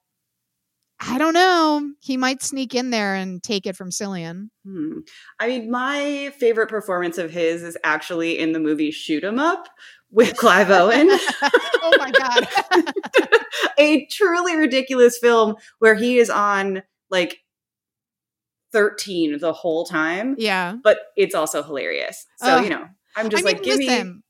[0.99, 1.93] I don't know.
[2.01, 4.49] He might sneak in there and take it from Cillian.
[4.65, 5.01] Hmm.
[5.39, 9.69] I mean, my favorite performance of his is actually in the movie Shoot 'em Up
[10.11, 11.09] with Clive Owen.
[11.11, 12.49] oh my god.
[13.79, 17.41] a truly ridiculous film where he is on like
[18.73, 20.77] 13 the whole time, yeah.
[20.83, 22.25] but it's also hilarious.
[22.39, 22.87] So, you know,
[23.17, 24.21] I'm just I like, mean, give me.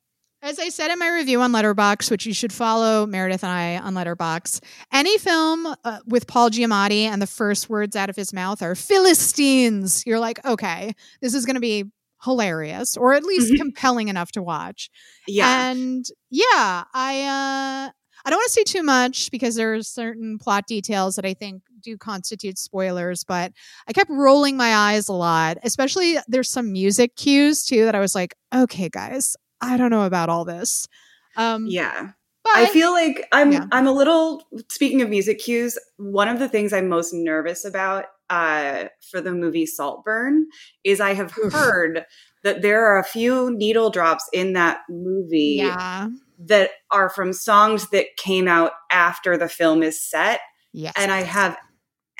[0.42, 3.78] as I said in my review on Letterboxd, which you should follow Meredith and I
[3.78, 4.62] on Letterboxd,
[4.92, 8.74] any film uh, with Paul Giamatti and the first words out of his mouth are
[8.74, 10.04] Philistines.
[10.06, 11.84] You're like, okay, this is going to be
[12.22, 13.58] hilarious or at least Mhm.
[13.58, 14.90] compelling enough to watch.
[15.28, 15.70] Yeah.
[15.70, 17.90] And yeah, I uh
[18.26, 21.32] I don't want to say too much because there are certain plot details that I
[21.32, 23.52] think do constitute spoilers, but
[23.86, 25.58] I kept rolling my eyes a lot.
[25.62, 30.02] Especially there's some music cues too that I was like, okay, guys, I don't know
[30.02, 30.88] about all this.
[31.36, 32.10] Um yeah.
[32.42, 33.66] but I feel like I'm Yeah.
[33.70, 38.06] I'm a little speaking of music cues, one of the things I'm most nervous about
[38.28, 40.46] uh for the movie Saltburn
[40.82, 42.04] is I have heard
[42.42, 46.08] that there are a few needle drops in that movie yeah.
[46.38, 50.40] That are from songs that came out after the film is set
[50.72, 50.92] Yes.
[50.96, 51.56] and I have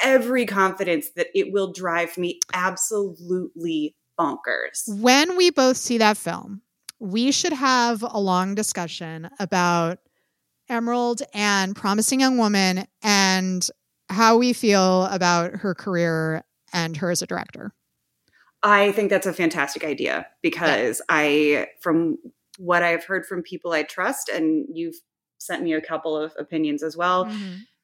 [0.02, 4.82] every confidence that it will drive me absolutely bonkers.
[5.00, 6.62] when we both see that film,
[6.98, 9.98] we should have a long discussion about
[10.68, 13.68] Emerald and Promising Young Woman and
[14.08, 16.42] how we feel about her career
[16.72, 17.72] and her as a director.
[18.62, 22.16] I think that's a fantastic idea because I, from
[22.59, 24.96] what I've heard from people I trust, and you've
[25.38, 27.30] sent me a couple of opinions as well,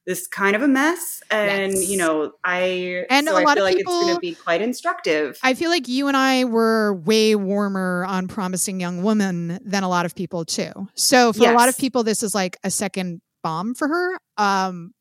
[0.06, 1.20] this kind of a mess.
[1.30, 1.88] And, Yes.
[1.88, 4.20] you know, I, And so a I lot feel of like it's going people- to
[4.20, 5.38] be quite instructive.
[5.42, 9.88] I feel like you and I were way warmer on Promising Young Woman than a
[9.88, 10.72] lot of people too.
[10.94, 14.18] So for a lot of people, this is like a second bomb for her.
[14.38, 14.92] Um,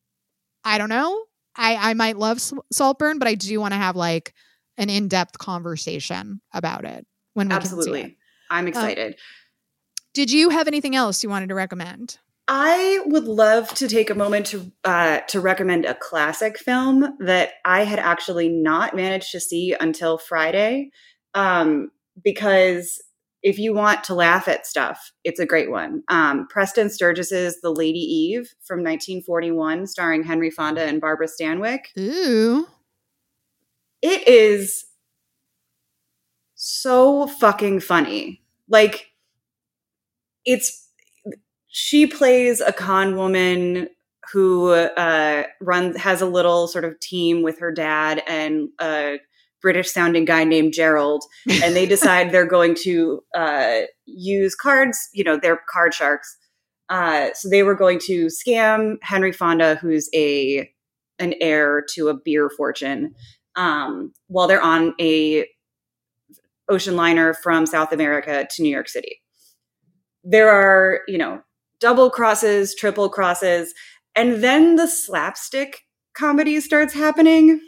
[0.64, 1.24] I don't know.
[1.56, 2.40] I I might love
[2.72, 4.34] Saltburn, but I do want to have like
[4.78, 7.78] an in depth conversation about it when we Can see it.
[7.78, 8.18] Absolutely.
[8.50, 9.16] I'm excited.
[10.14, 12.18] Did you have anything else you wanted to recommend?
[12.48, 17.54] I would love to take a moment to uh, to recommend a classic film that
[17.64, 20.90] I had actually not managed to see until Friday,
[21.34, 21.92] um,
[22.22, 23.02] because
[23.42, 26.04] if you want to laugh at stuff, it's a great one.
[26.10, 31.86] Um, Preston Sturges's *The Lady Eve* from 1941, starring Henry Fonda and Barbara Stanwyck.
[31.98, 32.68] Ooh.
[34.02, 34.86] It is
[36.56, 38.42] so fucking funny.
[38.68, 39.11] Like
[40.46, 40.88] it's
[41.68, 43.88] she plays a con woman
[44.32, 49.20] who uh runs has a little sort of team with her dad and a
[49.62, 51.24] British sounding guy named Gerald
[51.64, 56.36] and they decide they're going to uh use cards, you know, they're card sharks.
[56.90, 60.70] Uh so they were going to scam Henry Fonda who's a
[61.20, 63.14] an heir to a beer fortune
[63.56, 65.46] um, while they're on a
[66.70, 69.22] ocean liner from South America to New York City.
[70.24, 71.42] There are, you know,
[71.80, 73.74] double crosses, triple crosses,
[74.16, 75.82] and then the slapstick
[76.14, 77.60] comedy starts happening.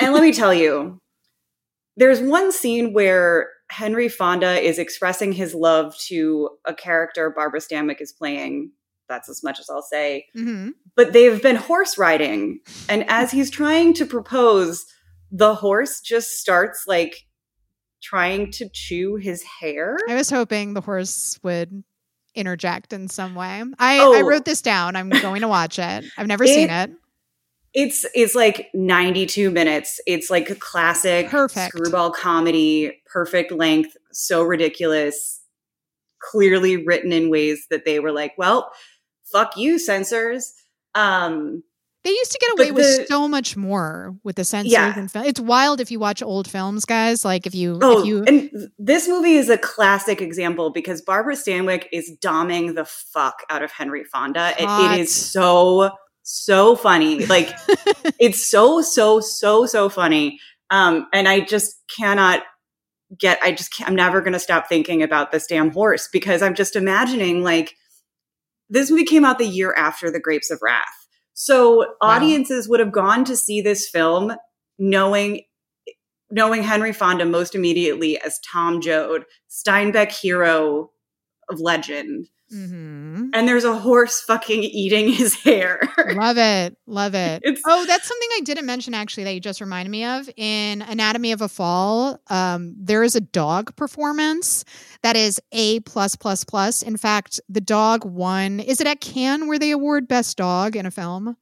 [0.00, 1.00] And let me tell you,
[1.96, 8.00] there's one scene where Henry Fonda is expressing his love to a character Barbara Stanwyck
[8.00, 8.72] is playing.
[9.08, 13.50] That's as much as I'll say hmm but they've been horse riding and as he's
[13.50, 14.84] trying to propose
[15.30, 17.26] the horse just starts like
[18.02, 21.84] trying to chew his hair I was hoping the horse would
[22.34, 23.62] interject in some way.
[23.78, 24.22] I, I Oh.
[24.26, 24.94] wrote this down.
[24.96, 26.04] I'm going to watch it.
[26.16, 26.90] I've never It- seen it.
[27.74, 31.68] it's it's like 92 minutes it's like a classic Perfect.
[31.74, 35.40] screwball comedy perfect length so ridiculous
[36.20, 38.72] clearly written in ways that they were like well
[39.32, 40.52] fuck you censors
[40.96, 41.62] um
[42.02, 44.94] They used to get away with so much more with the censors Yeah.
[44.98, 45.26] and film.
[45.26, 47.24] It's wild if you watch old films, guys.
[47.26, 51.34] Like if you, Oh, if you, and this movie is a classic example because Barbara
[51.34, 54.54] Stanwyck is doming the fuck out of Henry Fonda.
[54.58, 55.90] It, it is so
[56.22, 57.26] so funny.
[57.26, 57.50] Like
[58.18, 60.38] it's so so so so funny.
[60.70, 62.42] Um, and I just cannot
[63.18, 66.40] get I just can't, I'm never going to stop thinking about this damn horse because
[66.42, 67.74] I'm just imagining like
[68.70, 70.86] this movie came out the year after The Grapes of Wrath.
[71.42, 71.86] So wow.
[72.02, 74.34] audiences would have gone to see this film
[74.78, 75.40] knowing
[76.30, 80.90] knowing Henry Fonda most immediately as Tom Joad, Steinbeck hero
[81.48, 82.28] of legend.
[82.52, 83.28] Mm-hmm.
[83.32, 85.80] And there's a horse fucking eating his hair.
[86.14, 86.76] love it.
[86.86, 87.42] Love it.
[87.50, 90.28] It's, oh, that's something I didn't mention actually that you just reminded me of.
[90.36, 94.64] In Anatomy of a Fall, um, there is a dog performance
[95.02, 96.82] that is A plus plus plus.
[96.82, 98.60] In fact, the dog won.
[98.60, 101.36] Is it at Cannes where they award best dog in a film?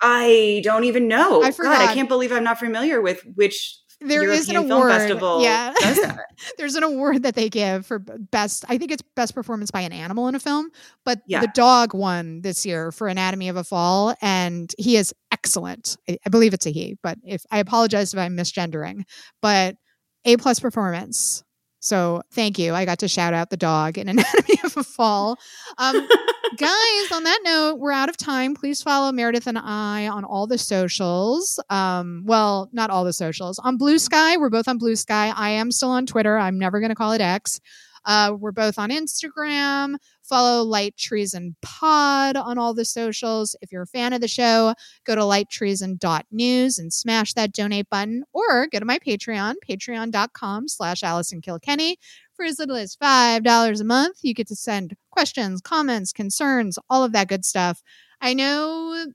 [0.00, 1.44] I don't even know.
[1.44, 1.78] I forgot.
[1.78, 4.92] God, I can't believe I'm not familiar with which there European is an award.
[4.92, 5.74] Festival yeah.
[6.58, 8.64] There's an award that they give for best.
[8.68, 10.70] I think it's best performance by an animal in a film.
[11.04, 11.40] But yeah.
[11.40, 15.96] the dog won this year for Anatomy of a Fall, and he is excellent.
[16.08, 19.04] I, I believe it's a he, but if I apologize if I'm misgendering,
[19.40, 19.76] but
[20.24, 21.42] a plus performance.
[21.82, 22.74] So thank you.
[22.74, 25.36] I got to shout out the dog in Anatomy of a Fall.
[25.78, 26.08] Um,
[26.56, 28.54] guys, on that note, we're out of time.
[28.54, 31.60] Please follow Meredith and I on all the socials.
[31.70, 33.58] Um, well, not all the socials.
[33.58, 35.32] On Blue Sky, we're both on Blue Sky.
[35.34, 36.38] I am still on Twitter.
[36.38, 37.60] I'm never going to call it X.
[38.04, 39.96] Uh, we're both on Instagram.
[40.22, 43.56] Follow Light Treason Pod on all the socials.
[43.60, 44.74] If you're a fan of the show,
[45.04, 51.02] go to lighttreason.news and smash that donate button or go to my Patreon, patreon.com slash
[51.02, 51.98] Allison Kilkenny.
[52.34, 57.04] For as little as $5 a month, you get to send questions, comments, concerns, all
[57.04, 57.82] of that good stuff.
[58.20, 59.06] I know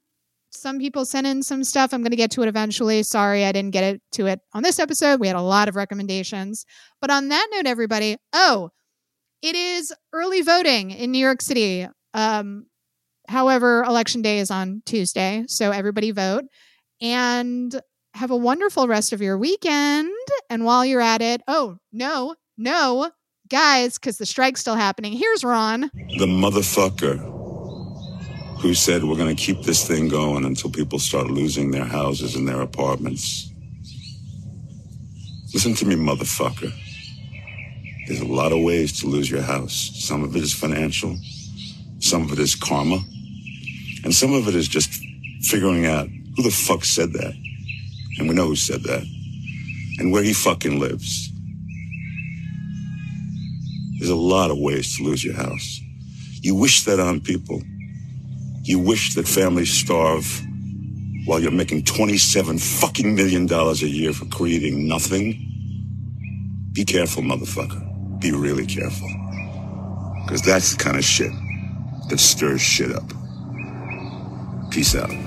[0.52, 1.94] some people sent in some stuff.
[1.94, 3.04] I'm going to get to it eventually.
[3.04, 5.20] Sorry, I didn't get it to it on this episode.
[5.20, 6.66] We had a lot of recommendations.
[7.00, 8.72] But on that note, everybody, oh,
[9.42, 11.88] it is early voting in New York City.
[12.14, 12.66] Um,
[13.28, 15.46] however, election day is on Tuesday.
[15.48, 16.46] So everybody vote
[17.02, 17.80] and
[18.14, 20.12] have a wonderful rest of your weekend.
[20.50, 23.12] And while you're at it, oh, no, no,
[23.48, 25.14] guys, because the strike's still happening.
[25.14, 25.92] Here's Ron.
[26.18, 27.36] The motherfucker
[28.60, 32.36] who said we're going to keep this thing going until people start losing their houses
[32.36, 33.52] and their apartments.
[35.54, 36.74] Listen to me, motherfucker.
[38.08, 39.92] There's a lot of ways to lose your house.
[39.96, 41.18] Some of it is financial,
[42.00, 43.00] some of it is karma,
[44.06, 44.90] and some of it is just
[45.42, 47.34] figuring out who the fuck said that.
[48.18, 49.04] And we know who said that,
[50.00, 51.30] and where he fucking lives.
[54.00, 55.82] There's a lot of ways to lose your house.
[56.42, 57.62] You wish that on people.
[58.64, 60.26] You wish that families starve
[61.26, 65.44] while you're making 27 fucking million dollars a year for creating nothing?
[66.72, 67.87] Be careful, motherfucker.
[68.20, 69.10] Be really careful.
[70.26, 71.32] Because that's the kind of shit
[72.10, 73.04] that stirs shit up.
[74.72, 75.27] Peace out.